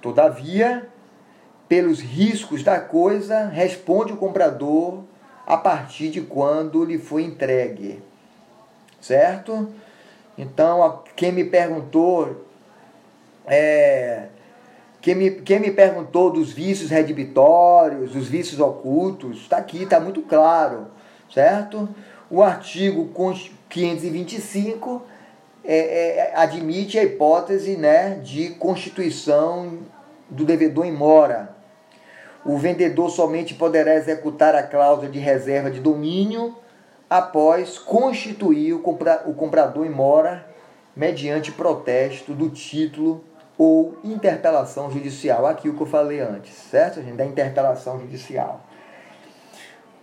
Todavia, 0.00 0.88
pelos 1.68 2.00
riscos 2.00 2.62
da 2.62 2.80
coisa, 2.80 3.46
responde 3.46 4.12
o 4.12 4.16
comprador 4.16 5.04
a 5.46 5.56
partir 5.56 6.10
de 6.10 6.20
quando 6.20 6.84
lhe 6.84 6.98
foi 6.98 7.22
entregue. 7.22 8.02
Certo? 9.00 9.68
Então, 10.36 11.02
quem 11.14 11.32
me 11.32 11.44
perguntou, 11.44 12.44
é, 13.46 14.26
quem, 15.00 15.14
me, 15.14 15.30
quem 15.30 15.60
me 15.60 15.70
perguntou 15.70 16.30
dos 16.30 16.52
vícios 16.52 16.90
redibitórios, 16.90 18.12
dos 18.12 18.28
vícios 18.28 18.60
ocultos, 18.60 19.42
está 19.42 19.58
aqui, 19.58 19.84
está 19.84 20.00
muito 20.00 20.22
claro, 20.22 20.88
certo? 21.32 21.88
O 22.30 22.42
artigo 22.42 23.08
525 23.68 25.02
é, 25.64 25.76
é, 25.76 26.32
admite 26.36 26.98
a 26.98 27.04
hipótese 27.04 27.76
né, 27.76 28.20
de 28.22 28.50
constituição 28.50 29.78
do 30.28 30.44
devedor 30.44 30.86
em 30.86 30.92
mora. 30.92 31.54
O 32.44 32.56
vendedor 32.56 33.10
somente 33.10 33.54
poderá 33.54 33.94
executar 33.94 34.54
a 34.54 34.62
cláusula 34.62 35.08
de 35.08 35.18
reserva 35.18 35.70
de 35.70 35.80
domínio 35.80 36.56
após 37.08 37.78
constituir 37.78 38.72
o, 38.74 38.80
compra, 38.80 39.22
o 39.26 39.34
comprador 39.34 39.86
em 39.86 39.90
mora 39.90 40.46
mediante 40.94 41.52
protesto 41.52 42.32
do 42.32 42.48
título 42.48 43.22
ou 43.58 43.96
interpelação 44.04 44.90
judicial. 44.90 45.46
Aqui 45.46 45.68
o 45.68 45.74
que 45.74 45.82
eu 45.82 45.86
falei 45.86 46.20
antes, 46.20 46.54
certo, 46.54 47.02
gente? 47.02 47.16
Da 47.16 47.24
interpelação 47.24 47.98
judicial. 48.00 48.60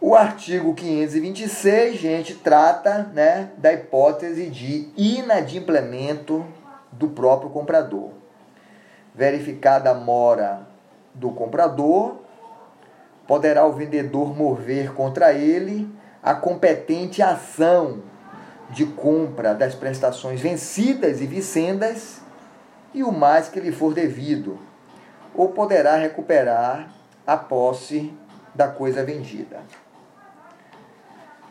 O 0.01 0.15
artigo 0.15 0.73
526, 0.73 1.97
gente, 1.97 2.35
trata 2.35 3.09
né, 3.13 3.51
da 3.57 3.71
hipótese 3.71 4.49
de 4.49 4.89
inadimplemento 4.97 6.45
do 6.91 7.07
próprio 7.09 7.49
comprador. 7.49 8.09
Verificada 9.15 9.91
a 9.91 9.93
mora 9.93 10.67
do 11.13 11.31
comprador, 11.31 12.17
poderá 13.25 13.65
o 13.65 13.71
vendedor 13.71 14.35
mover 14.35 14.93
contra 14.93 15.31
ele 15.31 15.89
a 16.21 16.33
competente 16.33 17.21
ação 17.21 18.01
de 18.71 18.85
compra 18.85 19.53
das 19.53 19.75
prestações 19.75 20.41
vencidas 20.41 21.21
e 21.21 21.27
vicendas 21.27 22.22
e 22.93 23.03
o 23.03 23.11
mais 23.11 23.49
que 23.49 23.59
lhe 23.59 23.71
for 23.71 23.93
devido, 23.93 24.59
ou 25.33 25.49
poderá 25.49 25.95
recuperar 25.95 26.89
a 27.25 27.35
posse 27.37 28.13
da 28.53 28.67
coisa 28.67 29.03
vendida. 29.03 29.61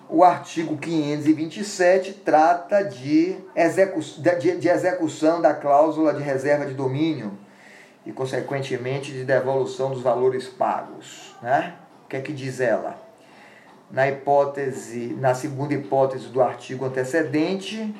O 0.08 0.22
artigo 0.22 0.76
527 0.76 2.12
trata 2.24 2.82
de, 2.82 3.36
execu 3.56 4.00
de, 4.00 4.56
de 4.58 4.68
execução 4.68 5.40
da 5.40 5.54
cláusula 5.54 6.12
de 6.12 6.22
reserva 6.22 6.66
de 6.66 6.74
domínio 6.74 7.32
e, 8.04 8.12
consequentemente, 8.12 9.10
de 9.10 9.24
devolução 9.24 9.90
dos 9.90 10.02
valores 10.02 10.46
pagos. 10.46 11.34
Né? 11.40 11.74
O 12.04 12.08
que 12.08 12.16
é 12.16 12.20
que 12.20 12.32
diz 12.32 12.60
ela? 12.60 13.12
na 13.92 14.08
hipótese, 14.08 15.14
na 15.20 15.34
segunda 15.34 15.74
hipótese 15.74 16.28
do 16.28 16.40
artigo 16.40 16.86
antecedente, 16.86 17.94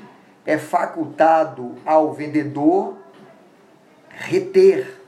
é 0.47 0.57
facultado 0.57 1.75
ao 1.85 2.15
vendedor 2.15 2.97
reter 4.23 5.01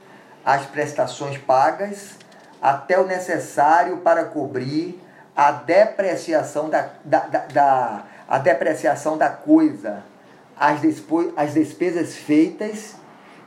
as 0.45 0.65
prestações 0.65 1.37
pagas 1.37 2.15
até 2.61 2.99
o 2.99 3.05
necessário 3.05 3.97
para 3.97 4.25
cobrir 4.25 5.01
a 5.35 5.51
depreciação 5.51 6.69
da, 6.69 6.89
da, 7.03 7.19
da, 7.19 7.39
da 7.39 8.03
a 8.27 8.39
depreciação 8.39 9.17
da 9.17 9.29
coisa, 9.29 10.03
as, 10.57 10.79
despo, 10.79 11.31
as 11.35 11.53
despesas 11.53 12.15
feitas 12.15 12.95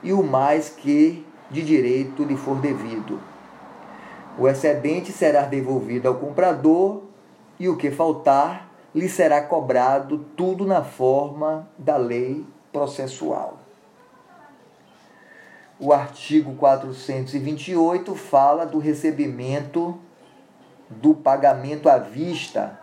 e 0.02 0.12
o 0.12 0.22
mais 0.22 0.68
que 0.68 1.26
de 1.50 1.62
direito 1.62 2.22
lhe 2.22 2.36
for 2.36 2.60
devido. 2.60 3.20
O 4.38 4.46
excedente 4.46 5.10
será 5.10 5.42
devolvido 5.42 6.06
ao 6.06 6.14
comprador 6.14 7.02
e 7.58 7.68
o 7.68 7.76
que 7.76 7.90
faltar 7.90 8.68
lhe 8.94 9.08
será 9.08 9.42
cobrado 9.42 10.18
tudo 10.36 10.64
na 10.64 10.84
forma 10.84 11.68
da 11.76 11.96
lei 11.96 12.46
processual. 12.72 13.58
O 15.80 15.92
artigo 15.92 16.54
428 16.54 18.14
fala 18.16 18.66
do 18.66 18.78
recebimento 18.78 19.98
do 20.90 21.14
pagamento 21.14 21.88
à 21.88 21.98
vista 21.98 22.78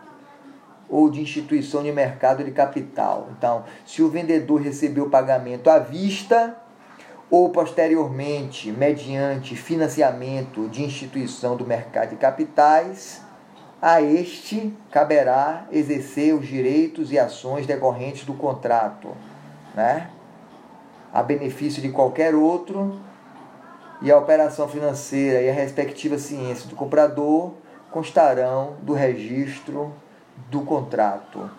ou 0.88 1.10
de 1.10 1.20
instituição 1.20 1.82
de 1.82 1.92
mercado 1.92 2.42
de 2.42 2.52
capital. 2.52 3.28
Então, 3.36 3.64
se 3.84 4.02
o 4.02 4.08
vendedor 4.08 4.62
recebeu 4.62 5.04
o 5.04 5.10
pagamento 5.10 5.68
à 5.68 5.78
vista 5.78 6.56
ou 7.30 7.50
posteriormente 7.50 8.70
mediante 8.70 9.56
financiamento 9.56 10.68
de 10.68 10.82
instituição 10.82 11.56
do 11.56 11.66
mercado 11.66 12.10
de 12.10 12.16
capitais, 12.16 13.20
a 13.82 14.00
este 14.00 14.74
caberá 14.90 15.66
exercer 15.70 16.34
os 16.34 16.46
direitos 16.46 17.12
e 17.12 17.18
ações 17.18 17.66
decorrentes 17.66 18.24
do 18.24 18.32
contrato, 18.32 19.14
né? 19.74 20.08
A 21.16 21.22
benefício 21.22 21.80
de 21.80 21.88
qualquer 21.88 22.34
outro, 22.34 23.00
e 24.02 24.12
a 24.12 24.18
operação 24.18 24.68
financeira 24.68 25.40
e 25.40 25.48
a 25.48 25.52
respectiva 25.52 26.18
ciência 26.18 26.68
do 26.68 26.76
comprador 26.76 27.54
constarão 27.90 28.74
do 28.82 28.92
registro 28.92 29.94
do 30.50 30.60
contrato. 30.60 31.50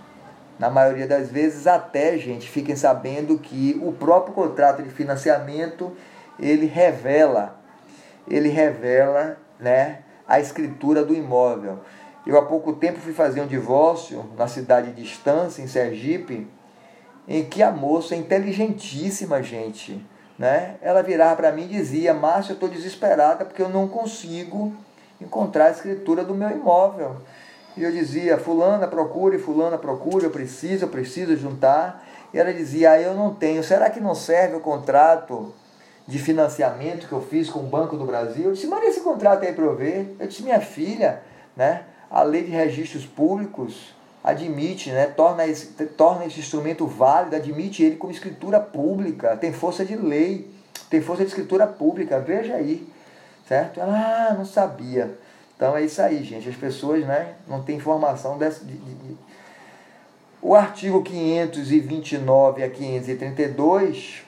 Na 0.60 0.70
maioria 0.70 1.08
das 1.08 1.32
vezes, 1.32 1.66
até, 1.66 2.20
gente, 2.20 2.47
fiquem 2.47 2.76
sabendo 2.76 3.39
que 3.39 3.82
o 3.84 3.91
próprio 3.91 4.36
contrato 4.36 4.84
de 4.84 4.91
financiamento 4.91 5.91
ele 6.39 6.68
revela, 6.68 7.60
ele 8.28 8.49
revela, 8.49 9.38
né, 9.60 10.01
a 10.28 10.39
escritura 10.39 11.03
do 11.03 11.16
imóvel. 11.16 11.80
Eu 12.28 12.38
há 12.38 12.43
pouco 12.43 12.74
tempo 12.74 12.99
fui 12.99 13.14
fazer 13.14 13.41
um 13.41 13.47
divórcio 13.47 14.24
na 14.38 14.47
cidade 14.47 14.91
de 14.91 15.01
Estância, 15.01 15.64
em 15.64 15.68
Sergipe, 15.68 16.47
em 17.28 17.43
que 17.43 17.61
a 17.61 17.71
moça, 17.71 18.15
é 18.15 18.17
inteligentíssima, 18.17 19.43
gente, 19.43 20.03
né? 20.38 20.75
Ela 20.82 21.01
virava 21.01 21.36
para 21.36 21.51
mim 21.51 21.63
e 21.63 21.67
dizia: 21.67 22.13
Márcio, 22.13 22.51
eu 22.51 22.55
estou 22.55 22.69
desesperada 22.69 23.43
porque 23.43 23.61
eu 23.61 23.69
não 23.69 23.88
consigo 23.88 24.73
encontrar 25.19 25.65
a 25.65 25.71
escritura 25.71 26.23
do 26.23 26.34
meu 26.34 26.49
imóvel. 26.49 27.17
E 27.75 27.84
eu 27.84 27.91
dizia: 27.91 28.38
Fulana, 28.38 28.88
procure, 28.88 29.38
Fulana, 29.38 29.78
procure, 29.78 30.25
eu 30.25 30.32
preciso, 30.32 30.86
eu 30.86 30.89
preciso 30.89 31.36
juntar. 31.36 32.03
E 32.34 32.39
ela 32.39 32.53
dizia: 32.53 32.91
ah, 32.91 33.01
Eu 33.01 33.13
não 33.13 33.34
tenho. 33.34 33.63
Será 33.63 33.89
que 33.89 33.99
não 33.99 34.15
serve 34.15 34.55
o 34.55 34.59
contrato 34.59 35.53
de 36.07 36.17
financiamento 36.17 37.07
que 37.07 37.13
eu 37.13 37.21
fiz 37.21 37.49
com 37.49 37.59
o 37.59 37.63
Banco 37.63 37.97
do 37.97 38.05
Brasil. 38.05 38.45
Eu 38.45 38.53
disse, 38.53 38.65
manda 38.65 38.86
esse 38.86 39.01
contrato 39.01 39.43
aí 39.43 39.51
para 39.51 39.65
eu 39.65 39.75
ver. 39.75 40.15
Eu 40.17 40.28
disse, 40.28 40.41
minha 40.41 40.61
filha, 40.61 41.21
né? 41.55 41.84
A 42.09 42.23
lei 42.23 42.43
de 42.43 42.51
registros 42.51 43.05
públicos 43.05 43.93
admite, 44.24 44.91
né? 44.91 45.07
Torna 45.07 45.45
esse, 45.45 45.68
torna 45.86 46.26
esse 46.26 46.39
instrumento 46.39 46.86
válido, 46.86 47.36
admite 47.36 47.84
ele 47.84 47.95
como 47.95 48.11
escritura 48.11 48.59
pública, 48.59 49.38
tem 49.38 49.53
força 49.53 49.86
de 49.86 49.95
lei, 49.95 50.49
tem 50.89 51.01
força 51.01 51.24
de 51.24 51.30
escritura 51.30 51.65
pública, 51.68 52.20
veja 52.20 52.55
aí, 52.55 52.88
certo? 53.47 53.80
Ah, 53.82 54.36
não 54.38 54.45
sabia. 54.45 55.18
Então 55.55 55.76
é 55.76 55.84
isso 55.84 56.01
aí, 56.01 56.24
gente. 56.24 56.47
As 56.47 56.55
pessoas 56.55 57.05
né, 57.05 57.34
não 57.47 57.63
têm 57.63 57.78
informação 57.78 58.38
dessa. 58.38 58.63
De, 58.63 58.74
de, 58.74 58.93
de... 58.93 59.18
O 60.41 60.53
artigo 60.53 61.01
529 61.01 62.63
a 62.63 62.70
532 62.70 64.24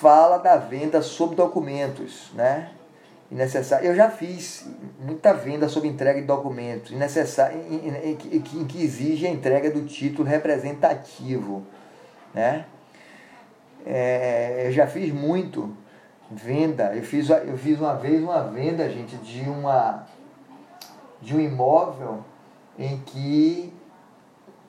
fala 0.00 0.38
da 0.38 0.56
venda 0.56 1.02
sob 1.02 1.36
documentos, 1.36 2.30
né? 2.34 2.70
Necessário. 3.32 3.86
Eu 3.86 3.96
já 3.96 4.10
fiz 4.10 4.66
muita 5.00 5.32
venda 5.32 5.66
sob 5.66 5.88
entrega 5.88 6.20
de 6.20 6.26
documentos, 6.26 6.90
necessário, 6.90 7.58
em, 7.58 7.88
em, 7.88 8.12
em, 8.12 8.36
em, 8.36 8.64
que 8.66 8.82
exige 8.82 9.26
a 9.26 9.30
entrega 9.30 9.70
do 9.70 9.86
título 9.86 10.28
representativo, 10.28 11.62
né? 12.34 12.66
É, 13.86 14.64
eu 14.66 14.72
já 14.72 14.86
fiz 14.86 15.10
muito 15.10 15.74
venda. 16.30 16.94
Eu 16.94 17.02
fiz, 17.02 17.30
eu 17.30 17.56
fiz 17.56 17.80
uma 17.80 17.94
vez 17.94 18.22
uma 18.22 18.42
venda, 18.42 18.88
gente, 18.90 19.16
de 19.16 19.48
uma 19.48 20.06
de 21.22 21.34
um 21.34 21.40
imóvel 21.40 22.22
em 22.78 22.98
que 22.98 23.72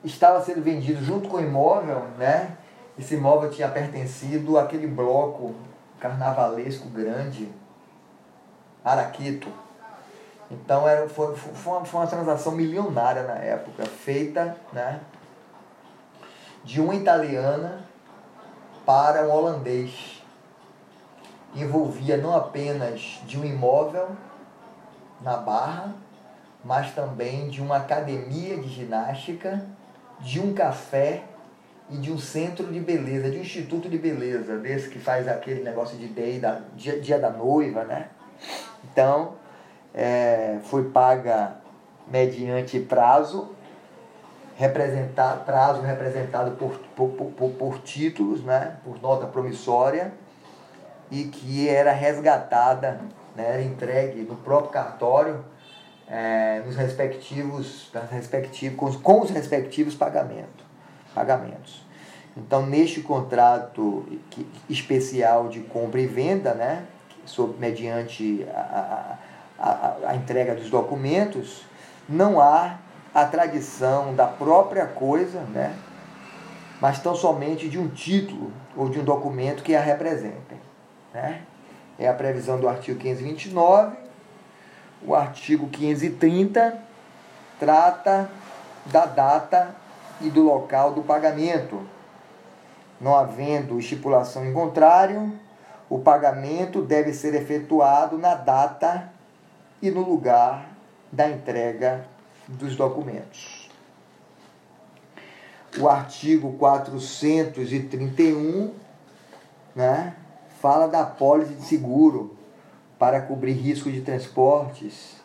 estava 0.02 0.40
sendo 0.42 0.62
vendido 0.62 1.04
junto 1.04 1.28
com 1.28 1.36
o 1.36 1.40
imóvel, 1.40 2.02
né? 2.16 2.56
Esse 2.98 3.14
imóvel 3.14 3.50
tinha 3.50 3.68
pertencido 3.68 4.56
àquele 4.58 4.86
bloco 4.86 5.54
carnavalesco 6.00 6.88
grande, 6.88 7.48
Araquito. 8.84 9.48
Então 10.50 10.86
era, 10.86 11.08
foi, 11.08 11.34
foi, 11.34 11.72
uma, 11.72 11.84
foi 11.84 12.00
uma 12.00 12.06
transação 12.06 12.52
milionária 12.52 13.22
na 13.22 13.34
época, 13.34 13.84
feita 13.86 14.56
né, 14.72 15.00
de 16.62 16.80
uma 16.80 16.94
italiana 16.94 17.80
para 18.84 19.26
um 19.26 19.32
holandês. 19.32 20.22
Envolvia 21.54 22.16
não 22.16 22.34
apenas 22.34 23.20
de 23.26 23.38
um 23.38 23.44
imóvel 23.44 24.08
na 25.20 25.36
Barra, 25.36 25.94
mas 26.64 26.92
também 26.94 27.48
de 27.48 27.62
uma 27.62 27.76
academia 27.76 28.56
de 28.58 28.68
ginástica, 28.68 29.64
de 30.20 30.40
um 30.40 30.52
café 30.52 31.24
e 31.90 31.96
de 31.96 32.10
um 32.10 32.18
centro 32.18 32.66
de 32.66 32.80
beleza, 32.80 33.30
de 33.30 33.38
um 33.38 33.40
instituto 33.40 33.88
de 33.88 33.98
beleza, 33.98 34.58
desse 34.58 34.88
que 34.88 34.98
faz 34.98 35.28
aquele 35.28 35.62
negócio 35.62 35.96
de 35.98 36.08
day, 36.08 36.38
da, 36.38 36.60
dia, 36.74 37.00
dia 37.00 37.18
da 37.18 37.30
noiva, 37.30 37.84
né? 37.84 38.08
Então, 38.84 39.34
é, 39.94 40.58
foi 40.64 40.84
paga 40.90 41.56
mediante 42.06 42.78
prazo, 42.80 43.50
representado, 44.56 45.44
prazo 45.44 45.80
representado 45.80 46.52
por, 46.52 46.78
por, 46.94 47.32
por, 47.32 47.50
por 47.50 47.78
títulos, 47.82 48.42
né? 48.44 48.76
por 48.84 49.00
nota 49.00 49.26
promissória, 49.26 50.12
e 51.10 51.24
que 51.24 51.68
era 51.68 51.92
resgatada, 51.92 53.00
né? 53.34 53.54
era 53.54 53.62
entregue 53.62 54.22
no 54.22 54.36
próprio 54.36 54.70
cartório, 54.70 55.44
é, 56.06 56.62
nos 56.66 56.76
respectivos, 56.76 57.90
respectivos 58.10 58.76
com, 58.76 58.92
com 59.00 59.20
os 59.22 59.30
respectivos 59.30 59.94
pagamentos 59.94 60.64
pagamentos. 61.14 61.84
Então, 62.36 62.66
neste 62.66 63.00
contrato 63.00 64.04
especial 64.68 65.48
de 65.48 65.60
compra 65.60 66.00
e 66.00 66.06
venda, 66.06 66.52
né, 66.52 66.84
sob, 67.26 67.54
mediante 67.58 68.46
a, 68.54 69.18
a, 69.58 69.70
a, 69.70 70.10
a 70.10 70.16
entrega 70.16 70.54
dos 70.54 70.70
documentos, 70.70 71.64
não 72.08 72.40
há 72.40 72.78
a 73.14 73.24
tradição 73.24 74.14
da 74.14 74.26
própria 74.26 74.86
coisa, 74.86 75.40
né, 75.40 75.74
mas 76.80 76.98
tão 76.98 77.14
somente 77.14 77.68
de 77.68 77.78
um 77.78 77.88
título 77.88 78.52
ou 78.76 78.88
de 78.88 78.98
um 78.98 79.04
documento 79.04 79.62
que 79.62 79.74
a 79.74 79.80
representem. 79.80 80.58
Né? 81.12 81.42
É 81.98 82.08
a 82.08 82.12
previsão 82.12 82.58
do 82.58 82.68
artigo 82.68 82.98
529. 82.98 83.96
O 85.06 85.14
artigo 85.14 85.68
530 85.68 86.76
trata 87.58 88.28
da 88.86 89.06
data 89.06 89.74
e 90.20 90.28
do 90.28 90.42
local 90.42 90.92
do 90.92 91.02
pagamento. 91.02 91.80
Não 93.00 93.14
havendo 93.14 93.78
estipulação 93.78 94.44
em 94.44 94.52
contrário, 94.52 95.32
o 95.88 95.98
pagamento 95.98 96.82
deve 96.82 97.12
ser 97.12 97.34
efetuado 97.34 98.16
na 98.18 98.34
data 98.34 99.12
e 99.82 99.90
no 99.90 100.02
lugar 100.02 100.70
da 101.10 101.28
entrega 101.28 102.06
dos 102.48 102.76
documentos. 102.76 103.68
O 105.78 105.88
artigo 105.88 106.52
431 106.52 108.72
né, 109.74 110.14
fala 110.60 110.86
da 110.86 111.00
apólice 111.00 111.54
de 111.54 111.62
seguro 111.62 112.36
para 112.98 113.20
cobrir 113.20 113.52
risco 113.52 113.90
de 113.90 114.00
transportes 114.00 115.24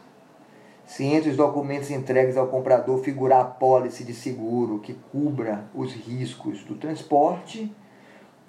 se 0.89 1.05
entre 1.05 1.29
os 1.29 1.37
documentos 1.37 1.91
entregues 1.91 2.35
ao 2.35 2.47
comprador 2.47 3.03
figurar 3.03 3.41
a 3.41 3.45
pólice 3.45 4.03
de 4.03 4.11
seguro 4.11 4.79
que 4.79 4.95
cubra 5.11 5.65
os 5.75 5.93
riscos 5.93 6.63
do 6.63 6.73
transporte, 6.73 7.71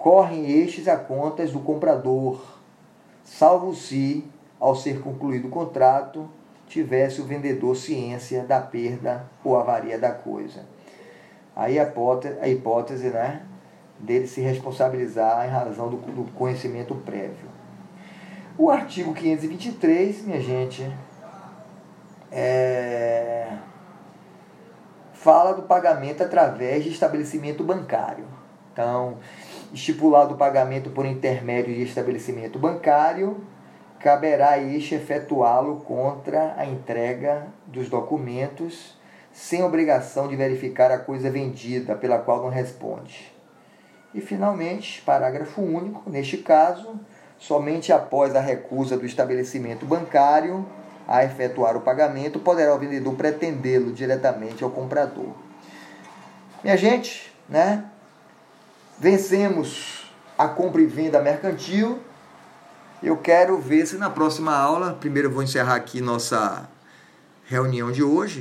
correm 0.01 0.49
estes 0.63 0.87
a 0.87 0.97
contas 0.97 1.51
do 1.51 1.59
comprador, 1.59 2.41
salvo 3.23 3.75
se, 3.75 4.27
ao 4.59 4.75
ser 4.75 4.99
concluído 4.99 5.47
o 5.47 5.51
contrato, 5.51 6.27
tivesse 6.67 7.21
o 7.21 7.25
vendedor 7.25 7.75
ciência 7.75 8.43
da 8.43 8.59
perda 8.59 9.27
ou 9.43 9.55
avaria 9.55 9.99
da 9.99 10.09
coisa. 10.09 10.65
Aí 11.55 11.77
a 11.77 11.83
hipótese, 11.83 12.39
a 12.41 12.47
hipótese 12.47 13.09
né, 13.09 13.43
dele 13.99 14.25
se 14.25 14.41
responsabilizar 14.41 15.45
em 15.45 15.51
razão 15.51 15.87
do, 15.87 15.97
do 15.97 16.31
conhecimento 16.31 16.95
prévio. 16.95 17.51
O 18.57 18.71
artigo 18.71 19.13
523, 19.13 20.25
minha 20.25 20.41
gente, 20.41 20.91
é, 22.31 23.55
fala 25.13 25.53
do 25.53 25.61
pagamento 25.61 26.23
através 26.23 26.83
de 26.83 26.89
estabelecimento 26.89 27.63
bancário. 27.63 28.25
Então, 28.73 29.17
estipulado 29.73 30.35
o 30.35 30.37
pagamento 30.37 30.89
por 30.89 31.05
intermédio 31.05 31.73
de 31.73 31.83
estabelecimento 31.83 32.59
bancário, 32.59 33.41
caberá 33.99 34.51
a 34.51 34.57
este 34.57 34.95
efetuá-lo 34.95 35.77
contra 35.81 36.55
a 36.57 36.65
entrega 36.65 37.47
dos 37.67 37.89
documentos, 37.89 38.97
sem 39.31 39.63
obrigação 39.63 40.27
de 40.27 40.35
verificar 40.35 40.91
a 40.91 40.97
coisa 40.97 41.29
vendida 41.29 41.95
pela 41.95 42.19
qual 42.19 42.41
não 42.41 42.49
responde. 42.49 43.31
E, 44.13 44.19
finalmente, 44.19 45.01
parágrafo 45.03 45.61
único, 45.61 46.09
neste 46.09 46.37
caso, 46.37 46.99
somente 47.37 47.93
após 47.93 48.35
a 48.35 48.41
recusa 48.41 48.97
do 48.97 49.05
estabelecimento 49.05 49.85
bancário 49.85 50.65
a 51.07 51.23
efetuar 51.23 51.77
o 51.77 51.81
pagamento, 51.81 52.39
poderá 52.39 52.75
o 52.75 52.79
vendedor 52.79 53.15
pretendê-lo 53.15 53.93
diretamente 53.93 54.63
ao 54.63 54.69
comprador. 54.69 55.33
Minha 56.63 56.75
gente, 56.75 57.33
né? 57.47 57.85
Vencemos 59.01 60.05
a 60.37 60.47
compra 60.47 60.79
e 60.79 60.85
venda 60.85 61.19
mercantil. 61.19 61.99
Eu 63.01 63.17
quero 63.17 63.59
ver 63.59 63.87
se 63.87 63.97
na 63.97 64.11
próxima 64.11 64.55
aula, 64.55 64.93
primeiro 64.93 65.27
vou 65.31 65.41
encerrar 65.41 65.73
aqui 65.73 65.99
nossa 65.99 66.69
reunião 67.45 67.91
de 67.91 68.03
hoje, 68.03 68.39